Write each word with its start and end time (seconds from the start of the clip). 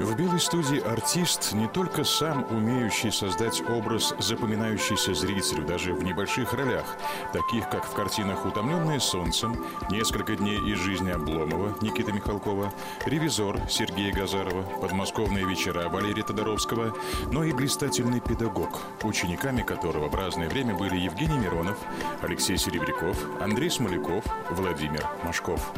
В 0.00 0.14
белой 0.14 0.38
студии 0.38 0.78
артист 0.78 1.54
не 1.54 1.66
только 1.66 2.04
сам 2.04 2.46
умеющий 2.50 3.10
создать 3.10 3.68
образ, 3.68 4.14
запоминающийся 4.20 5.12
зрителю 5.12 5.66
даже 5.66 5.92
в 5.92 6.04
небольших 6.04 6.52
ролях, 6.52 6.96
таких 7.32 7.68
как 7.68 7.84
в 7.84 7.92
картинах 7.94 8.46
«Утомленные 8.46 9.00
солнцем», 9.00 9.66
«Несколько 9.90 10.36
дней 10.36 10.56
из 10.72 10.78
жизни 10.78 11.10
Обломова» 11.10 11.76
Никиты 11.80 12.12
Михалкова, 12.12 12.72
«Ревизор» 13.06 13.60
Сергея 13.68 14.14
Газарова, 14.14 14.62
«Подмосковные 14.80 15.44
вечера» 15.44 15.88
Валерия 15.88 16.22
Тодоровского, 16.22 16.94
но 17.32 17.42
и 17.42 17.52
блистательный 17.52 18.20
педагог, 18.20 18.80
учениками 19.02 19.62
которого 19.62 20.08
в 20.08 20.14
разное 20.14 20.48
время 20.48 20.76
были 20.76 20.96
Евгений 20.96 21.38
Миронов, 21.38 21.76
Алексей 22.22 22.56
Серебряков, 22.56 23.16
Андрей 23.40 23.68
Смоляков, 23.68 24.24
Владимир 24.50 25.04
Машков. 25.24 25.72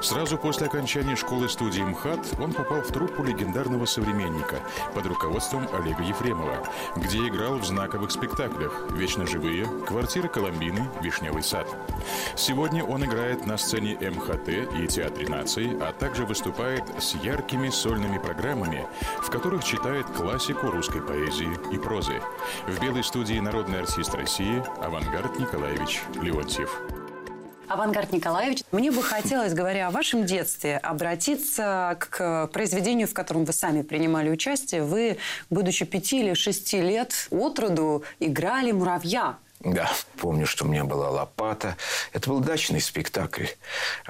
Сразу 0.00 0.38
после 0.38 0.68
окончания 0.68 1.16
школы-студии 1.16 1.82
МХАТ 1.82 2.40
он 2.40 2.52
попал 2.52 2.80
в 2.80 2.88
труппу 2.88 3.24
легендарного 3.24 3.63
популярного 3.64 3.86
современника 3.86 4.60
под 4.94 5.06
руководством 5.06 5.66
Олега 5.72 6.02
Ефремова, 6.02 6.68
где 6.96 7.26
играл 7.26 7.58
в 7.58 7.64
знаковых 7.64 8.10
спектаклях 8.10 8.90
«Вечно 8.90 9.26
живые», 9.26 9.66
«Квартира 9.86 10.28
Коломбины», 10.28 10.88
«Вишневый 11.00 11.42
сад». 11.42 11.66
Сегодня 12.36 12.84
он 12.84 13.04
играет 13.04 13.46
на 13.46 13.56
сцене 13.56 13.96
МХТ 14.00 14.48
и 14.48 14.86
Театре 14.86 15.28
нации, 15.28 15.76
а 15.80 15.92
также 15.92 16.26
выступает 16.26 16.84
с 16.98 17.14
яркими 17.14 17.70
сольными 17.70 18.18
программами, 18.18 18.86
в 19.22 19.30
которых 19.30 19.64
читает 19.64 20.06
классику 20.06 20.70
русской 20.70 21.00
поэзии 21.00 21.50
и 21.72 21.78
прозы. 21.78 22.20
В 22.66 22.80
белой 22.80 23.02
студии 23.02 23.40
народный 23.40 23.80
артист 23.80 24.14
России 24.14 24.62
Авангард 24.82 25.38
Николаевич 25.38 26.02
Леонтьев. 26.20 27.03
Авангард 27.68 28.12
Николаевич, 28.12 28.62
мне 28.72 28.90
бы 28.90 29.02
хотелось, 29.02 29.54
говоря 29.54 29.88
о 29.88 29.90
вашем 29.90 30.26
детстве, 30.26 30.76
обратиться 30.76 31.96
к 31.98 32.48
произведению, 32.52 33.08
в 33.08 33.14
котором 33.14 33.44
вы 33.44 33.52
сами 33.52 33.82
принимали 33.82 34.30
участие. 34.30 34.82
Вы, 34.82 35.18
будучи 35.50 35.84
пяти 35.84 36.20
или 36.20 36.34
шести 36.34 36.80
лет 36.80 37.28
от 37.30 37.58
роду, 37.58 38.04
играли 38.20 38.72
муравья. 38.72 39.36
Да, 39.60 39.90
помню, 40.18 40.46
что 40.46 40.66
у 40.66 40.68
меня 40.68 40.84
была 40.84 41.08
лопата. 41.08 41.76
Это 42.12 42.28
был 42.28 42.40
дачный 42.40 42.82
спектакль. 42.82 43.46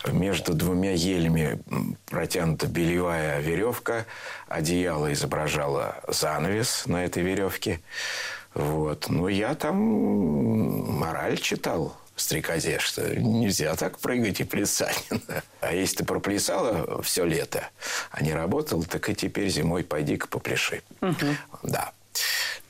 Между 0.08 0.52
двумя 0.52 0.92
елями 0.92 1.60
протянута 2.06 2.66
бельевая 2.66 3.40
веревка. 3.40 4.04
Одеяло 4.48 5.12
изображало 5.12 6.02
занавес 6.08 6.86
на 6.86 7.04
этой 7.04 7.22
веревке. 7.22 7.80
Вот. 8.54 9.08
Но 9.08 9.28
я 9.28 9.54
там 9.54 9.76
мораль 10.98 11.38
читал 11.38 11.96
стрекозе, 12.16 12.78
что 12.78 13.18
нельзя 13.18 13.74
так 13.76 13.98
прыгать 13.98 14.40
и 14.40 14.44
плясать. 14.44 15.04
А 15.60 15.72
если 15.72 15.96
ты 15.96 16.04
проплясала 16.04 17.02
все 17.02 17.24
лето, 17.24 17.70
а 18.10 18.22
не 18.22 18.34
работал, 18.34 18.84
так 18.84 19.08
и 19.08 19.14
теперь 19.14 19.48
зимой 19.48 19.82
пойди-ка 19.82 20.28
попляши. 20.28 20.82
Угу. 21.00 21.26
Да. 21.62 21.92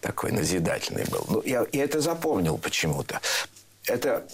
Такой 0.01 0.31
назидательный 0.31 1.05
был. 1.07 1.27
Ну, 1.29 1.43
я, 1.45 1.67
я 1.73 1.85
это 1.85 2.01
запомнил 2.01 2.57
почему-то. 2.57 3.21
Это 3.87 4.25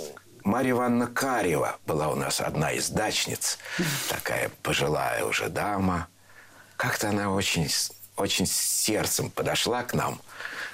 Марья 0.45 0.73
Ивановна 0.73 1.07
Карева 1.07 1.79
была 1.87 2.09
у 2.09 2.17
нас 2.17 2.41
одна 2.41 2.73
из 2.73 2.91
дачниц. 2.91 3.59
Такая 4.09 4.51
пожилая 4.63 5.25
уже 5.25 5.49
дама. 5.49 6.09
Как-то 6.77 7.09
она 7.09 7.31
очень, 7.33 7.69
очень 8.17 8.47
сердцем 8.47 9.31
подошла 9.31 9.83
к 9.85 9.95
нам 9.95 10.21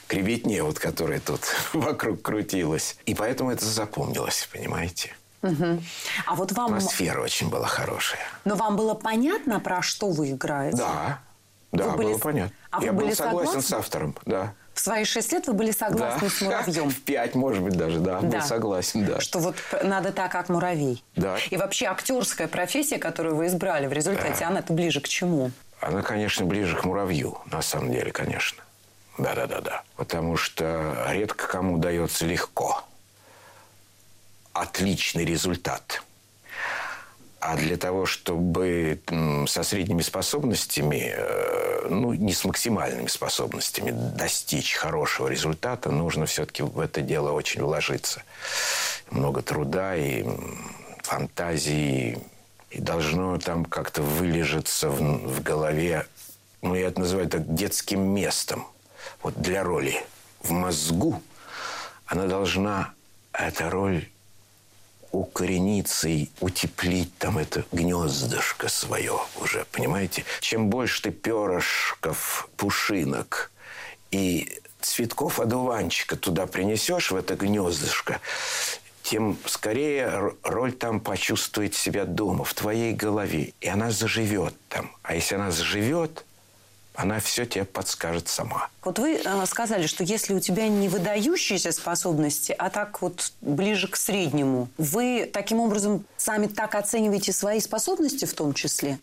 к 0.06 0.14
ребятне, 0.14 0.62
вот, 0.62 0.78
которая 0.78 1.20
тут 1.20 1.40
вокруг 1.72 2.22
крутилась. 2.22 2.96
И 3.06 3.14
поэтому 3.14 3.50
это 3.50 3.64
запомнилось, 3.64 4.48
понимаете? 4.52 5.14
Угу. 5.42 5.82
А 6.26 6.34
вот 6.34 6.52
вам... 6.52 6.74
Атмосфера 6.74 7.20
очень 7.20 7.48
была 7.48 7.66
хорошая. 7.66 8.20
Но 8.44 8.56
вам 8.56 8.76
было 8.76 8.94
понятно, 8.94 9.60
про 9.60 9.82
что 9.82 10.10
вы 10.10 10.30
играете? 10.30 10.78
Да. 10.78 11.20
Да, 11.72 11.88
вы 11.88 11.96
были... 11.96 12.06
было 12.08 12.18
понятно. 12.18 12.56
А 12.70 12.82
Я 12.82 12.92
был 12.92 13.12
согласен 13.12 13.46
согласны? 13.50 13.62
с 13.62 13.72
автором, 13.72 14.16
да. 14.24 14.54
В 14.72 14.80
свои 14.80 15.04
шесть 15.04 15.32
лет 15.32 15.46
вы 15.46 15.54
были 15.54 15.70
согласны 15.70 16.28
да. 16.28 16.34
с 16.34 16.40
муравьем? 16.40 16.90
В 16.90 17.00
пять, 17.00 17.34
может 17.34 17.62
быть, 17.62 17.76
даже, 17.76 17.98
да, 17.98 18.20
да. 18.20 18.38
был 18.38 18.42
согласен, 18.42 19.04
да. 19.06 19.20
Что 19.20 19.38
вот 19.38 19.56
надо 19.82 20.12
так, 20.12 20.30
как 20.32 20.48
муравей. 20.48 21.02
Да. 21.16 21.38
И 21.50 21.56
вообще 21.56 21.86
актерская 21.86 22.46
профессия, 22.48 22.98
которую 22.98 23.36
вы 23.36 23.46
избрали 23.46 23.86
в 23.86 23.92
результате, 23.92 24.40
да. 24.40 24.48
она-то 24.48 24.72
ближе 24.72 25.00
к 25.00 25.08
чему? 25.08 25.50
Она, 25.80 26.02
конечно, 26.02 26.44
ближе 26.44 26.76
к 26.76 26.84
муравью, 26.84 27.38
на 27.50 27.62
самом 27.62 27.90
деле, 27.92 28.10
конечно. 28.12 28.62
Да-да-да-да. 29.18 29.82
Потому 29.96 30.36
что 30.36 31.06
редко 31.08 31.46
кому 31.46 31.78
дается 31.78 32.26
легко. 32.26 32.84
Отличный 34.52 35.24
результат. 35.24 36.02
А 37.38 37.56
для 37.56 37.76
того, 37.76 38.06
чтобы 38.06 39.00
со 39.46 39.62
средними 39.62 40.02
способностями, 40.02 41.14
э, 41.16 41.86
ну, 41.88 42.12
не 42.14 42.32
с 42.32 42.44
максимальными 42.44 43.06
способностями 43.06 43.90
достичь 43.90 44.74
хорошего 44.74 45.28
результата, 45.28 45.90
нужно 45.90 46.26
все-таки 46.26 46.62
в 46.62 46.80
это 46.80 47.02
дело 47.02 47.32
очень 47.32 47.62
вложиться. 47.62 48.22
Много 49.10 49.42
труда 49.42 49.94
и 49.94 50.24
фантазии. 51.02 52.18
И 52.70 52.80
должно 52.80 53.38
там 53.38 53.64
как-то 53.64 54.02
вылежаться 54.02 54.90
в, 54.90 55.00
в 55.00 55.42
голове, 55.42 56.06
ну, 56.62 56.74
я 56.74 56.88
это 56.88 57.00
называю 57.00 57.28
так 57.28 57.54
детским 57.54 58.00
местом– 58.00 58.66
вот 59.26 59.42
для 59.42 59.64
роли 59.64 60.00
в 60.40 60.52
мозгу, 60.52 61.20
она 62.06 62.26
должна, 62.26 62.94
эта 63.32 63.68
роль 63.70 64.08
укорениться 65.10 66.08
и 66.08 66.28
утеплить 66.38 67.18
там 67.18 67.36
это 67.38 67.64
гнездышко 67.72 68.68
свое 68.68 69.18
уже, 69.40 69.66
понимаете? 69.72 70.24
Чем 70.40 70.70
больше 70.70 71.02
ты 71.02 71.10
перышков, 71.10 72.48
пушинок 72.56 73.50
и 74.12 74.60
цветков 74.80 75.40
одуванчика 75.40 76.14
туда 76.14 76.46
принесешь 76.46 77.10
в 77.10 77.16
это 77.16 77.34
гнездышко, 77.34 78.20
тем 79.02 79.36
скорее 79.44 80.34
роль 80.44 80.72
там 80.72 81.00
почувствует 81.00 81.74
себя 81.74 82.04
дома, 82.04 82.44
в 82.44 82.54
твоей 82.54 82.92
голове. 82.92 83.54
И 83.60 83.66
она 83.66 83.90
заживет 83.90 84.54
там. 84.68 84.92
А 85.02 85.16
если 85.16 85.34
она 85.34 85.50
заживет, 85.50 86.24
она 86.96 87.20
все 87.20 87.44
тебе 87.44 87.64
подскажет 87.64 88.28
сама. 88.28 88.68
Вот 88.82 88.98
вы 88.98 89.20
э, 89.22 89.46
сказали, 89.46 89.86
что 89.86 90.02
если 90.02 90.34
у 90.34 90.40
тебя 90.40 90.68
не 90.68 90.88
выдающиеся 90.88 91.72
способности, 91.72 92.54
а 92.58 92.70
так 92.70 93.02
вот 93.02 93.32
ближе 93.42 93.88
к 93.88 93.96
среднему, 93.96 94.68
вы 94.78 95.28
таким 95.30 95.60
образом 95.60 96.04
сами 96.16 96.46
так 96.46 96.74
оцениваете 96.74 97.32
свои 97.32 97.60
способности 97.60 98.24
в 98.24 98.34
том 98.34 98.54
числе? 98.54 98.98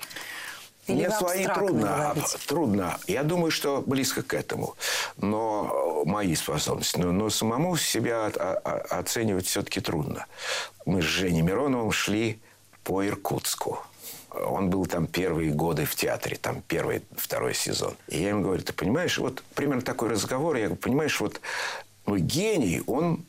Или 0.88 1.06
Мне 1.06 1.12
свои 1.12 1.46
трудно, 1.46 1.88
говорите? 1.88 2.38
трудно. 2.46 2.98
Я 3.08 3.24
думаю, 3.24 3.52
что 3.52 3.81
близко 3.86 4.22
к 4.22 4.34
этому. 4.34 4.75
Но 5.16 6.04
мои 6.06 6.36
способности. 6.36 6.98
Но, 6.98 7.14
но 7.14 7.30
самому 7.30 7.78
себя 7.78 8.25
оценивать 8.90 9.46
все-таки 9.48 9.80
трудно. 9.80 10.25
Мы 10.86 11.02
с 11.02 11.06
Женей 11.06 11.42
Мироновым 11.42 11.94
шли 11.94 12.39
по 12.84 13.06
Иркутску. 13.06 13.80
Он 14.33 14.69
был 14.69 14.85
там 14.85 15.06
первые 15.07 15.51
годы 15.51 15.85
в 15.85 15.95
театре, 15.95 16.38
там 16.38 16.62
первый, 16.68 17.03
второй 17.15 17.53
сезон. 17.53 17.95
И 18.07 18.21
я 18.21 18.30
ему 18.30 18.41
говорю, 18.41 18.63
ты 18.63 18.74
понимаешь, 18.74 19.18
вот 19.18 19.44
примерно 19.53 19.81
такой 19.81 20.09
разговор, 20.09 20.56
я 20.56 20.65
говорю, 20.65 20.81
понимаешь, 20.81 21.19
вот 21.19 21.39
ну, 22.06 22.18
гений, 22.18 22.81
он, 22.88 23.24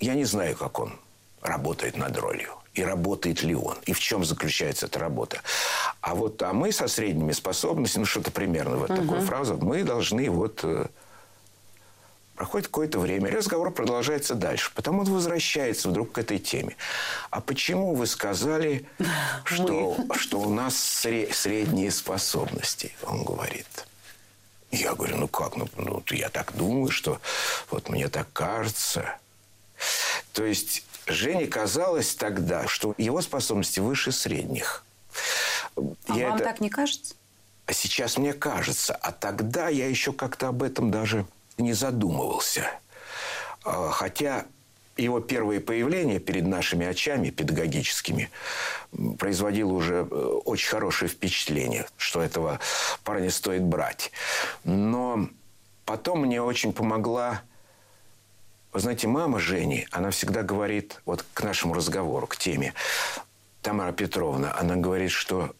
я 0.00 0.14
не 0.14 0.24
знаю, 0.24 0.56
как 0.56 0.78
он 0.78 0.98
работает 1.42 1.96
над 1.96 2.16
ролью. 2.16 2.54
И 2.74 2.82
работает 2.82 3.42
ли 3.42 3.54
он? 3.54 3.76
И 3.86 3.94
в 3.94 4.00
чем 4.00 4.24
заключается 4.24 4.86
эта 4.86 4.98
работа? 4.98 5.40
А 6.02 6.14
вот 6.14 6.42
а 6.42 6.52
мы 6.52 6.72
со 6.72 6.88
средними 6.88 7.32
способностями, 7.32 8.02
ну 8.02 8.06
что-то 8.06 8.30
примерно 8.30 8.76
вот 8.76 8.90
угу. 8.90 9.00
такую 9.00 9.20
фразу, 9.22 9.56
мы 9.56 9.82
должны 9.82 10.28
вот 10.28 10.60
э, 10.62 10.86
Проходит 12.36 12.68
какое-то 12.68 12.98
время, 12.98 13.30
разговор 13.30 13.70
продолжается 13.70 14.34
дальше. 14.34 14.70
Потом 14.74 15.00
он 15.00 15.06
возвращается 15.06 15.88
вдруг 15.88 16.12
к 16.12 16.18
этой 16.18 16.38
теме. 16.38 16.76
А 17.30 17.40
почему 17.40 17.94
вы 17.94 18.06
сказали, 18.06 18.86
что, 19.44 19.96
что 20.14 20.40
у 20.40 20.50
нас 20.50 20.76
средние 20.76 21.90
способности? 21.90 22.94
Он 23.02 23.24
говорит. 23.24 23.66
Я 24.70 24.94
говорю, 24.94 25.16
ну 25.16 25.28
как, 25.28 25.56
ну, 25.56 25.66
ну 25.76 26.02
я 26.10 26.28
так 26.28 26.54
думаю, 26.54 26.90
что 26.90 27.20
вот 27.70 27.88
мне 27.88 28.08
так 28.08 28.30
кажется. 28.34 29.16
То 30.34 30.44
есть 30.44 30.84
Жене 31.06 31.46
казалось 31.46 32.14
тогда, 32.14 32.66
что 32.66 32.94
его 32.98 33.22
способности 33.22 33.80
выше 33.80 34.12
средних. 34.12 34.84
А 35.76 35.80
я 36.14 36.28
вам 36.28 36.36
это... 36.36 36.44
так 36.44 36.60
не 36.60 36.68
кажется? 36.68 37.14
А 37.64 37.72
сейчас 37.72 38.18
мне 38.18 38.34
кажется, 38.34 38.94
а 38.94 39.10
тогда 39.10 39.68
я 39.68 39.88
еще 39.88 40.12
как-то 40.12 40.48
об 40.48 40.62
этом 40.62 40.90
даже 40.90 41.26
не 41.58 41.72
задумывался. 41.72 42.70
А, 43.64 43.90
хотя 43.90 44.46
его 44.96 45.20
первое 45.20 45.60
появление 45.60 46.20
перед 46.20 46.46
нашими 46.46 46.86
очами 46.86 47.30
педагогическими 47.30 48.30
производило 49.18 49.72
уже 49.72 50.06
э, 50.10 50.14
очень 50.44 50.70
хорошее 50.70 51.10
впечатление, 51.10 51.86
что 51.96 52.22
этого 52.22 52.60
парня 53.04 53.30
стоит 53.30 53.62
брать. 53.62 54.10
Но 54.64 55.28
потом 55.84 56.20
мне 56.22 56.40
очень 56.42 56.72
помогла 56.72 57.42
вы 58.72 58.80
знаете, 58.80 59.08
мама 59.08 59.38
Жени, 59.38 59.88
она 59.90 60.10
всегда 60.10 60.42
говорит, 60.42 61.00
вот 61.06 61.24
к 61.32 61.42
нашему 61.42 61.72
разговору, 61.72 62.26
к 62.26 62.36
теме, 62.36 62.74
Тамара 63.62 63.92
Петровна, 63.92 64.54
она 64.54 64.76
говорит, 64.76 65.12
что 65.12 65.54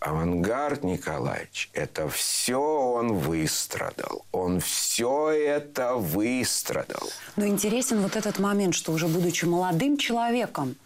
Авангард 0.00 0.82
Николаевич, 0.82 1.70
это 1.74 2.08
все 2.08 2.58
он 2.58 3.12
выстрадал. 3.18 4.24
Он 4.32 4.60
все 4.60 5.30
это 5.30 5.94
выстрадал. 5.94 7.08
Но 7.36 7.46
интересен 7.46 8.00
вот 8.00 8.16
этот 8.16 8.38
момент, 8.38 8.74
что 8.74 8.92
уже 8.92 9.08
будучи 9.08 9.44
молодым 9.44 9.98
человеком, 9.98 10.76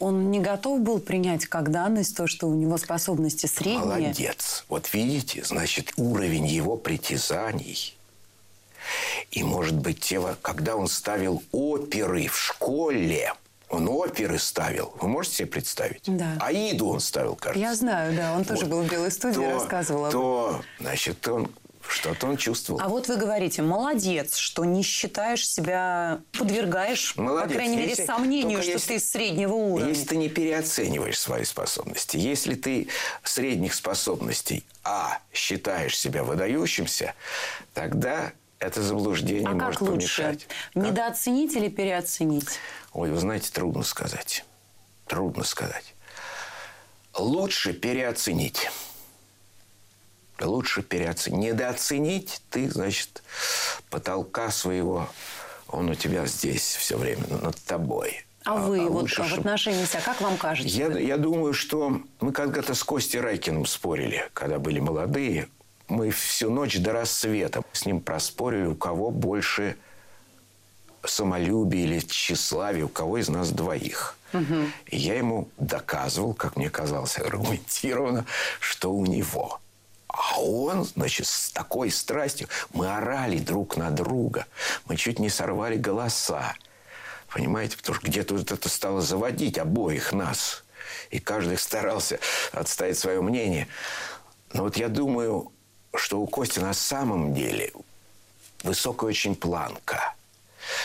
он 0.00 0.32
не 0.32 0.40
готов 0.40 0.80
был 0.80 0.98
принять 0.98 1.46
как 1.46 1.70
данность 1.70 2.16
то, 2.16 2.26
что 2.26 2.48
у 2.48 2.54
него 2.54 2.76
способности 2.76 3.46
средние. 3.46 3.84
Молодец. 3.84 4.64
Вот 4.68 4.92
видите, 4.92 5.44
значит, 5.44 5.92
уровень 5.96 6.46
его 6.46 6.76
притязаний 6.76 7.96
и, 9.30 9.42
может 9.42 9.76
быть, 9.76 10.00
тело, 10.00 10.36
когда 10.42 10.76
он 10.76 10.88
ставил 10.88 11.42
оперы 11.52 12.28
в 12.28 12.36
школе, 12.38 13.32
он 13.68 13.88
оперы 13.88 14.38
ставил. 14.38 14.94
Вы 15.00 15.08
можете 15.08 15.36
себе 15.36 15.48
представить? 15.48 16.02
Да. 16.06 16.36
Аиду 16.40 16.88
он 16.88 17.00
ставил, 17.00 17.34
кажется. 17.36 17.60
Я 17.60 17.74
знаю, 17.74 18.14
да. 18.16 18.32
Он 18.32 18.38
вот. 18.38 18.48
тоже 18.48 18.66
был 18.66 18.82
в 18.82 18.90
белой 18.90 19.10
студии, 19.10 19.34
то, 19.34 19.50
рассказывал. 19.52 20.10
То, 20.10 20.62
значит, 20.78 21.26
он 21.28 21.50
что-то 21.88 22.26
он 22.26 22.36
чувствовал. 22.36 22.80
А 22.80 22.88
вот 22.88 23.08
вы 23.08 23.16
говорите, 23.16 23.62
молодец, 23.62 24.36
что 24.36 24.64
не 24.64 24.82
считаешь 24.82 25.46
себя, 25.46 26.20
подвергаешь, 26.32 27.16
молодец. 27.16 27.48
по 27.48 27.54
крайней 27.54 27.76
мере, 27.76 27.94
сомнению, 27.94 28.62
что 28.62 28.72
если, 28.72 28.94
ты 28.94 29.00
среднего 29.00 29.52
уровня. 29.52 29.88
Если 29.88 30.06
ты 30.06 30.16
не 30.16 30.28
переоцениваешь 30.28 31.18
свои 31.18 31.44
способности, 31.44 32.16
если 32.16 32.54
ты 32.54 32.88
средних 33.22 33.74
способностей, 33.74 34.64
а 34.82 35.18
считаешь 35.32 35.98
себя 35.98 36.24
выдающимся, 36.24 37.14
тогда 37.74 38.32
это 38.58 38.82
заблуждение 38.82 39.48
а 39.48 39.52
может 39.52 39.78
как 39.78 39.88
лучше? 39.88 40.22
помешать. 40.22 40.48
Недооценить 40.74 41.54
как? 41.54 41.62
или 41.62 41.68
переоценить? 41.68 42.58
Ой, 42.92 43.10
вы 43.10 43.18
знаете, 43.18 43.50
трудно 43.52 43.82
сказать. 43.82 44.44
Трудно 45.06 45.44
сказать. 45.44 45.94
Лучше 47.16 47.72
переоценить. 47.72 48.70
Лучше 50.40 50.82
переоценить. 50.82 51.38
Недооценить 51.38 52.42
ты, 52.50 52.68
значит, 52.70 53.22
потолка 53.90 54.50
своего, 54.50 55.08
он 55.68 55.90
у 55.90 55.94
тебя 55.94 56.26
здесь 56.26 56.62
все 56.62 56.96
время 56.96 57.24
над 57.28 57.56
тобой. 57.64 58.24
А, 58.44 58.52
а 58.52 58.56
вы 58.56 58.80
а 58.80 58.88
вот 58.88 59.02
лучше, 59.02 59.22
в 59.22 59.32
отношении 59.32 59.84
себя, 59.84 60.02
как 60.02 60.20
вам 60.20 60.36
кажется? 60.36 60.76
Я, 60.76 60.88
я 60.98 61.16
думаю, 61.16 61.54
что 61.54 62.00
мы 62.20 62.32
когда-то 62.32 62.74
с 62.74 62.84
Костей 62.84 63.20
Райкиным 63.20 63.64
спорили, 63.64 64.28
когда 64.34 64.58
были 64.58 64.80
молодые. 64.80 65.48
Мы 65.88 66.10
всю 66.10 66.50
ночь 66.50 66.78
до 66.78 66.92
рассвета 66.92 67.62
с 67.72 67.84
ним 67.84 68.00
проспорили, 68.00 68.66
у 68.66 68.74
кого 68.74 69.10
больше 69.10 69.76
самолюбия 71.04 71.84
или 71.84 72.00
тщеславия, 72.00 72.84
у 72.84 72.88
кого 72.88 73.18
из 73.18 73.28
нас 73.28 73.50
двоих. 73.50 74.16
Угу. 74.32 74.54
И 74.86 74.96
я 74.96 75.16
ему 75.16 75.48
доказывал, 75.58 76.34
как 76.34 76.56
мне 76.56 76.70
казалось, 76.70 77.18
аргументированно, 77.18 78.24
что 78.60 78.92
у 78.92 79.04
него. 79.04 79.60
А 80.08 80.40
он, 80.40 80.84
значит, 80.84 81.26
с 81.26 81.50
такой 81.50 81.90
страстью, 81.90 82.48
мы 82.72 82.88
орали 82.88 83.38
друг 83.38 83.76
на 83.76 83.90
друга, 83.90 84.46
мы 84.86 84.96
чуть 84.96 85.18
не 85.18 85.28
сорвали 85.28 85.76
голоса. 85.76 86.54
Понимаете, 87.28 87.76
потому 87.76 87.96
что 87.96 88.06
где-то 88.06 88.34
вот 88.34 88.52
это 88.52 88.68
стало 88.68 89.00
заводить 89.00 89.58
обоих 89.58 90.12
нас. 90.12 90.64
И 91.10 91.18
каждый 91.18 91.58
старался 91.58 92.20
отставить 92.52 92.98
свое 92.98 93.20
мнение. 93.22 93.66
Но 94.52 94.62
вот 94.62 94.76
я 94.76 94.88
думаю, 94.88 95.50
что 95.94 96.20
у 96.20 96.26
Кости 96.26 96.58
на 96.58 96.74
самом 96.74 97.34
деле 97.34 97.72
высокая 98.62 99.10
очень 99.10 99.36
планка. 99.36 100.14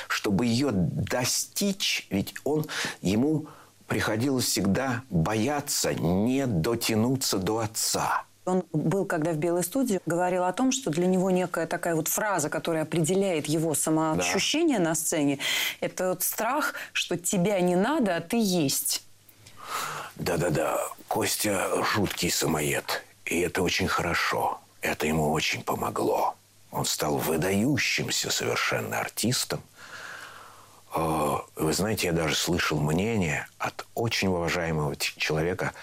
Чтобы 0.07 0.45
ее 0.45 0.69
достичь, 0.71 2.07
ведь 2.09 2.33
он, 2.43 2.65
ему 3.01 3.47
приходилось 3.87 4.45
всегда 4.45 5.03
бояться 5.09 5.93
не 5.93 6.45
дотянуться 6.45 7.37
до 7.37 7.59
отца. 7.59 8.23
Он 8.45 8.63
был, 8.73 9.05
когда 9.05 9.31
в 9.31 9.37
Белой 9.37 9.63
студии, 9.63 9.99
говорил 10.05 10.43
о 10.43 10.53
том, 10.53 10.71
что 10.71 10.89
для 10.89 11.05
него 11.05 11.29
некая 11.29 11.67
такая 11.67 11.95
вот 11.95 12.07
фраза, 12.07 12.49
которая 12.49 12.83
определяет 12.83 13.47
его 13.47 13.75
самоощущение 13.75 14.79
да. 14.79 14.85
на 14.85 14.95
сцене, 14.95 15.39
это 15.81 16.09
вот 16.09 16.23
страх, 16.23 16.73
что 16.93 17.17
тебя 17.17 17.59
не 17.59 17.75
надо, 17.75 18.15
а 18.15 18.21
ты 18.21 18.37
есть. 18.41 19.03
Да-да-да, 20.15 20.79
Костя 21.07 21.69
жуткий 21.83 22.31
самоед, 22.31 23.03
и 23.25 23.39
это 23.39 23.61
очень 23.61 23.87
хорошо. 23.87 24.59
Это 24.81 25.07
ему 25.07 25.31
очень 25.31 25.63
помогло. 25.63 26.35
Он 26.71 26.85
стал 26.85 27.17
выдающимся 27.17 28.31
совершенно 28.31 28.99
артистом. 28.99 29.61
А, 30.93 31.43
вы 31.55 31.73
знаете, 31.73 32.07
я 32.07 32.13
даже 32.13 32.35
слышал 32.35 32.79
мнение 32.79 33.47
от 33.57 33.85
очень 33.95 34.29
уважаемого 34.29 34.95
человека, 34.95 35.73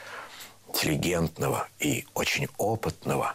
интеллигентного 0.69 1.69
и 1.79 2.07
очень 2.15 2.49
опытного, 2.59 3.35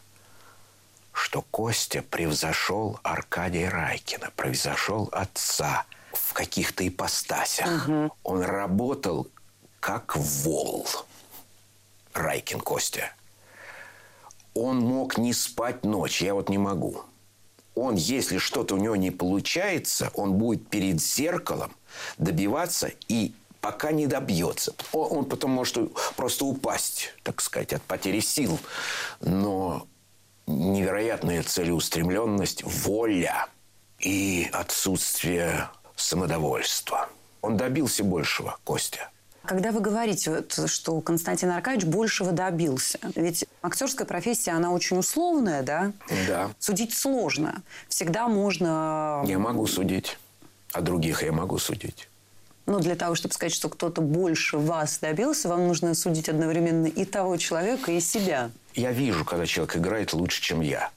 что 1.11 1.41
Костя 1.41 2.01
превзошел 2.01 2.99
Аркадия 3.03 3.69
Райкина, 3.69 4.31
превзошел 4.35 5.09
отца 5.11 5.85
в 6.13 6.33
каких-то 6.33 6.87
ипостасях. 6.87 7.87
Угу. 7.87 8.11
Он 8.23 8.41
работал 8.41 9.27
как 9.79 10.15
вол. 10.15 10.87
Райкин 12.13 12.59
Костя 12.59 13.13
он 14.53 14.79
мог 14.79 15.17
не 15.17 15.33
спать 15.33 15.83
ночь. 15.85 16.21
Я 16.21 16.33
вот 16.33 16.49
не 16.49 16.57
могу. 16.57 17.01
Он, 17.75 17.95
если 17.95 18.37
что-то 18.37 18.75
у 18.75 18.77
него 18.77 18.95
не 18.95 19.11
получается, 19.11 20.11
он 20.13 20.33
будет 20.33 20.67
перед 20.67 21.01
зеркалом 21.01 21.71
добиваться 22.17 22.91
и 23.07 23.33
пока 23.61 23.91
не 23.91 24.07
добьется. 24.07 24.73
Он, 24.91 25.23
потом 25.25 25.51
может 25.51 25.77
просто 26.17 26.45
упасть, 26.45 27.13
так 27.23 27.39
сказать, 27.41 27.73
от 27.73 27.81
потери 27.83 28.19
сил. 28.19 28.59
Но 29.21 29.87
невероятная 30.47 31.43
целеустремленность, 31.43 32.63
воля 32.63 33.47
и 33.99 34.49
отсутствие 34.51 35.69
самодовольства. 35.95 37.09
Он 37.41 37.55
добился 37.55 38.03
большего, 38.03 38.57
Костя. 38.63 39.09
Когда 39.45 39.71
вы 39.71 39.79
говорите, 39.79 40.43
что 40.67 41.01
Константин 41.01 41.49
Аркадьевич 41.49 41.87
большего 41.87 42.31
добился, 42.31 42.99
ведь 43.15 43.45
актерская 43.61 44.05
профессия, 44.05 44.51
она 44.51 44.71
очень 44.71 44.97
условная, 44.97 45.63
да? 45.63 45.93
Да. 46.27 46.51
Судить 46.59 46.93
сложно. 46.93 47.63
Всегда 47.89 48.27
можно... 48.27 49.23
Я 49.25 49.39
могу 49.39 49.65
судить. 49.65 50.17
А 50.73 50.81
других 50.81 51.23
я 51.23 51.31
могу 51.31 51.57
судить. 51.57 52.07
Но 52.67 52.79
для 52.79 52.95
того, 52.95 53.15
чтобы 53.15 53.33
сказать, 53.33 53.53
что 53.53 53.67
кто-то 53.67 54.01
больше 54.01 54.57
вас 54.57 54.99
добился, 54.99 55.49
вам 55.49 55.67
нужно 55.67 55.95
судить 55.95 56.29
одновременно 56.29 56.85
и 56.85 57.03
того 57.03 57.37
человека, 57.37 57.91
и 57.91 57.99
себя. 57.99 58.51
Я 58.75 58.91
вижу, 58.91 59.25
когда 59.25 59.45
человек 59.45 59.75
играет 59.75 60.13
лучше, 60.13 60.41
чем 60.41 60.61
я. 60.61 60.91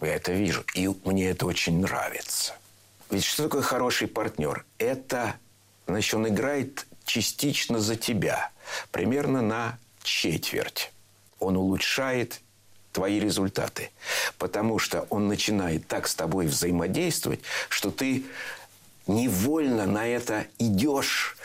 Я 0.00 0.16
это 0.16 0.32
вижу. 0.32 0.64
И 0.74 0.90
мне 1.04 1.30
это 1.30 1.46
очень 1.46 1.80
нравится. 1.80 2.54
Ведь 3.08 3.24
что 3.24 3.44
такое 3.44 3.62
хороший 3.62 4.08
партнер? 4.08 4.66
Это, 4.78 5.34
значит, 5.86 6.12
он 6.14 6.28
играет 6.28 6.86
частично 7.12 7.78
за 7.78 7.96
тебя, 7.96 8.50
примерно 8.90 9.42
на 9.42 9.78
четверть. 10.02 10.90
Он 11.40 11.58
улучшает 11.58 12.40
твои 12.90 13.20
результаты, 13.20 13.90
потому 14.38 14.78
что 14.78 15.06
он 15.10 15.28
начинает 15.28 15.86
так 15.86 16.08
с 16.08 16.14
тобой 16.14 16.46
взаимодействовать, 16.46 17.40
что 17.68 17.90
ты 17.90 18.24
невольно 19.06 19.84
на 19.84 20.06
это 20.08 20.46
идешь, 20.58 21.36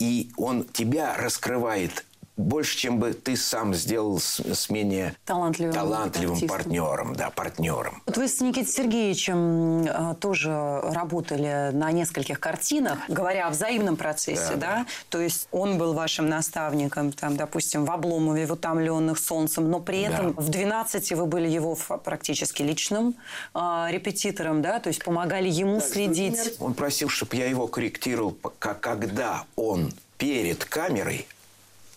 и 0.00 0.32
он 0.36 0.64
тебя 0.64 1.16
раскрывает 1.16 2.04
больше, 2.36 2.76
чем 2.76 2.98
бы 2.98 3.12
ты 3.12 3.36
сам 3.36 3.74
сделал 3.74 4.20
с, 4.20 4.40
с 4.40 4.68
менее 4.68 5.16
талантливым, 5.24 5.72
талантливым 5.72 6.48
партнером, 6.48 7.16
да, 7.16 7.30
партнером. 7.30 8.02
Вот 8.06 8.16
вы 8.16 8.28
с 8.28 8.40
Никитой 8.40 8.72
Сергеевичем 8.72 9.84
э, 9.84 10.14
тоже 10.20 10.50
работали 10.82 11.70
на 11.72 11.90
нескольких 11.92 12.38
картинах, 12.38 12.98
говоря 13.08 13.46
о 13.48 13.50
взаимном 13.50 13.96
процессе, 13.96 14.54
да, 14.54 14.56
да? 14.56 14.76
да? 14.76 14.86
То 15.08 15.20
есть 15.20 15.48
он 15.50 15.78
был 15.78 15.94
вашим 15.94 16.28
наставником, 16.28 17.12
там, 17.12 17.36
допустим, 17.36 17.84
в 17.84 17.90
Обломове, 17.90 18.46
в 18.46 18.52
«Утомленных 18.52 19.18
солнцем», 19.18 19.70
но 19.70 19.80
при 19.80 20.02
этом 20.02 20.34
да. 20.34 20.42
в 20.42 20.50
«12» 20.50 21.16
вы 21.16 21.26
были 21.26 21.48
его 21.48 21.74
практически 21.74 22.62
личным 22.62 23.14
э, 23.54 23.86
репетитором, 23.90 24.60
да? 24.60 24.78
То 24.78 24.88
есть 24.88 25.02
помогали 25.02 25.48
ему 25.48 25.80
да, 25.80 25.86
следить. 25.86 26.56
Он 26.58 26.74
просил, 26.74 27.08
чтобы 27.08 27.36
я 27.36 27.46
его 27.46 27.66
корректировал, 27.66 28.36
когда 28.58 29.44
он 29.56 29.92
перед 30.18 30.64
камерой 30.64 31.26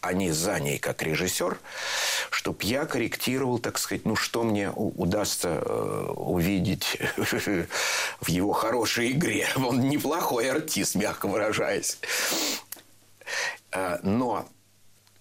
они 0.01 0.31
за 0.31 0.59
ней 0.59 0.79
как 0.79 1.01
режиссер, 1.01 1.59
чтобы 2.29 2.59
я 2.63 2.85
корректировал, 2.85 3.59
так 3.59 3.77
сказать, 3.77 4.05
ну, 4.05 4.15
что 4.15 4.43
мне 4.43 4.71
удастся 4.71 5.61
э, 5.61 6.13
увидеть 6.15 6.97
в 8.21 8.29
его 8.29 8.53
хорошей 8.53 9.11
игре. 9.11 9.47
Он 9.55 9.81
неплохой 9.89 10.49
артист, 10.49 10.95
мягко 10.95 11.27
выражаясь. 11.27 11.99
Э, 13.71 13.97
но 14.03 14.45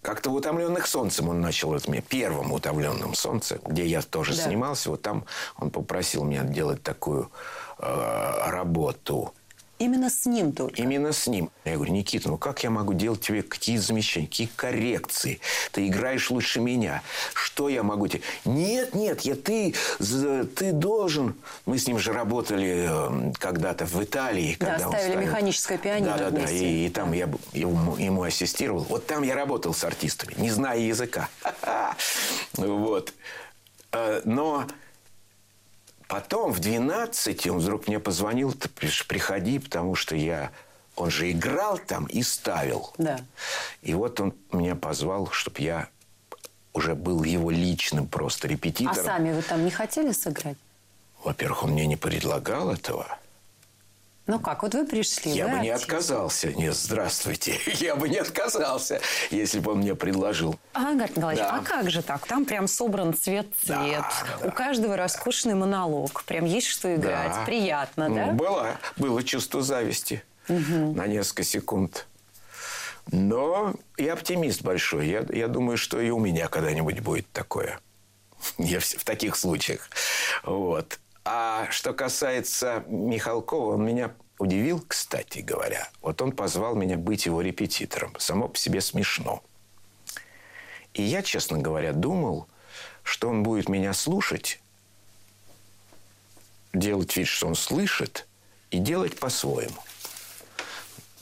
как-то 0.02 0.30
в 0.30 0.34
«Утомленных 0.34 0.86
солнцем» 0.86 1.28
он 1.28 1.40
начал 1.40 1.74
это 1.74 1.90
мне. 1.90 2.00
Первым 2.00 2.52
«Утомленным 2.52 3.14
солнцем», 3.14 3.60
где 3.64 3.84
я 3.84 4.00
тоже 4.00 4.36
да. 4.36 4.42
снимался. 4.44 4.90
Вот 4.90 5.02
там 5.02 5.24
он 5.58 5.70
попросил 5.70 6.24
меня 6.24 6.44
делать 6.44 6.82
такую 6.82 7.30
э, 7.78 8.50
работу– 8.50 9.34
Именно 9.78 10.10
с 10.10 10.26
ним 10.26 10.52
только? 10.52 10.82
Именно 10.82 11.12
с 11.12 11.26
ним. 11.26 11.50
Я 11.64 11.74
говорю, 11.74 11.92
Никита, 11.92 12.28
ну 12.28 12.36
как 12.36 12.64
я 12.64 12.70
могу 12.70 12.94
делать 12.94 13.20
тебе 13.20 13.42
какие 13.42 13.76
замечания, 13.76 14.26
какие 14.26 14.48
коррекции? 14.56 15.40
Ты 15.70 15.86
играешь 15.86 16.30
лучше 16.30 16.60
меня. 16.60 17.02
Что 17.32 17.68
я 17.68 17.82
могу 17.82 18.08
тебе? 18.08 18.22
Нет, 18.44 18.94
нет, 18.94 19.20
я, 19.22 19.36
ты, 19.36 19.74
ты 20.56 20.72
должен... 20.72 21.34
Мы 21.64 21.78
с 21.78 21.86
ним 21.86 21.98
же 21.98 22.12
работали 22.12 22.88
эм, 22.88 23.32
когда-то 23.34 23.86
в 23.86 24.02
Италии. 24.02 24.56
Да, 24.58 24.66
когда 24.66 24.88
ставили 24.88 25.12
ставил... 25.12 25.28
механическое 25.28 25.78
пианино 25.78 26.18
Да, 26.18 26.30
да, 26.30 26.40
да. 26.40 26.50
И, 26.50 26.86
и 26.86 26.88
там 26.90 27.12
я 27.12 27.28
ему, 27.52 27.96
ему 27.96 28.22
ассистировал. 28.22 28.84
Вот 28.88 29.06
там 29.06 29.22
я 29.22 29.36
работал 29.36 29.74
с 29.74 29.84
артистами, 29.84 30.34
не 30.36 30.50
зная 30.50 30.78
языка. 30.78 31.28
Вот. 32.56 33.12
Э, 33.92 34.20
но 34.24 34.66
Потом 36.08 36.52
в 36.52 36.58
12 36.58 37.46
он 37.48 37.58
вдруг 37.58 37.86
мне 37.86 38.00
позвонил, 38.00 38.52
ты 38.52 38.68
приходи, 38.68 39.58
потому 39.58 39.94
что 39.94 40.16
я... 40.16 40.50
Он 40.96 41.10
же 41.10 41.30
играл 41.30 41.78
там 41.78 42.06
и 42.06 42.22
ставил. 42.22 42.92
Да. 42.98 43.20
И 43.82 43.94
вот 43.94 44.18
он 44.18 44.34
меня 44.50 44.74
позвал, 44.74 45.30
чтобы 45.30 45.60
я 45.60 45.88
уже 46.72 46.96
был 46.96 47.22
его 47.22 47.50
личным 47.50 48.08
просто 48.08 48.48
репетитором. 48.48 48.98
А 48.98 49.04
сами 49.04 49.32
вы 49.32 49.42
там 49.42 49.64
не 49.64 49.70
хотели 49.70 50.10
сыграть? 50.10 50.56
Во-первых, 51.22 51.64
он 51.64 51.70
мне 51.72 51.86
не 51.86 51.96
предлагал 51.96 52.72
этого. 52.72 53.18
Ну 54.28 54.38
как, 54.38 54.62
вот 54.62 54.74
вы 54.74 54.84
пришли. 54.84 55.32
Я 55.32 55.46
вы 55.46 55.56
бы 55.56 55.58
не 55.60 55.70
отказался. 55.70 56.52
Нет, 56.52 56.74
здравствуйте. 56.74 57.58
Я 57.80 57.96
бы 57.96 58.10
не 58.10 58.18
отказался, 58.18 59.00
если 59.30 59.58
бы 59.58 59.72
он 59.72 59.78
мне 59.78 59.94
предложил. 59.94 60.60
Ага, 60.74 61.08
Николаевич, 61.08 61.42
да. 61.42 61.56
а 61.56 61.60
как 61.62 61.90
же 61.90 62.02
так? 62.02 62.26
Там 62.26 62.44
прям 62.44 62.68
собран 62.68 63.14
цвет-цвет. 63.14 64.02
Да, 64.02 64.38
да. 64.42 64.48
У 64.48 64.50
каждого 64.50 64.98
роскошный 64.98 65.54
монолог. 65.54 66.24
Прям 66.24 66.44
есть 66.44 66.66
что 66.66 66.94
играть. 66.94 67.32
Да. 67.32 67.44
Приятно, 67.46 68.08
ну, 68.10 68.14
да? 68.14 68.26
Было. 68.32 68.76
Было 68.98 69.22
чувство 69.22 69.62
зависти 69.62 70.22
угу. 70.46 70.92
на 70.92 71.06
несколько 71.06 71.42
секунд. 71.42 72.06
Но 73.10 73.76
я 73.96 74.12
оптимист 74.12 74.60
большой. 74.60 75.08
Я, 75.08 75.24
я 75.30 75.48
думаю, 75.48 75.78
что 75.78 75.98
и 76.02 76.10
у 76.10 76.18
меня 76.18 76.48
когда-нибудь 76.48 77.00
будет 77.00 77.26
такое. 77.32 77.80
Я 78.58 78.80
в, 78.80 78.84
в 78.84 79.04
таких 79.04 79.36
случаях. 79.36 79.88
Вот. 80.42 80.98
А 81.30 81.66
что 81.70 81.92
касается 81.92 82.84
Михалкова, 82.88 83.74
он 83.74 83.84
меня 83.84 84.14
удивил, 84.38 84.82
кстати 84.88 85.40
говоря. 85.40 85.90
Вот 86.00 86.22
он 86.22 86.32
позвал 86.32 86.74
меня 86.74 86.96
быть 86.96 87.26
его 87.26 87.42
репетитором. 87.42 88.16
Само 88.18 88.48
по 88.48 88.56
себе 88.56 88.80
смешно. 88.80 89.42
И 90.94 91.02
я, 91.02 91.20
честно 91.20 91.58
говоря, 91.58 91.92
думал, 91.92 92.48
что 93.02 93.28
он 93.28 93.42
будет 93.42 93.68
меня 93.68 93.92
слушать, 93.92 94.62
делать 96.72 97.14
вид, 97.14 97.28
что 97.28 97.46
он 97.46 97.56
слышит, 97.56 98.26
и 98.70 98.78
делать 98.78 99.18
по-своему. 99.20 99.82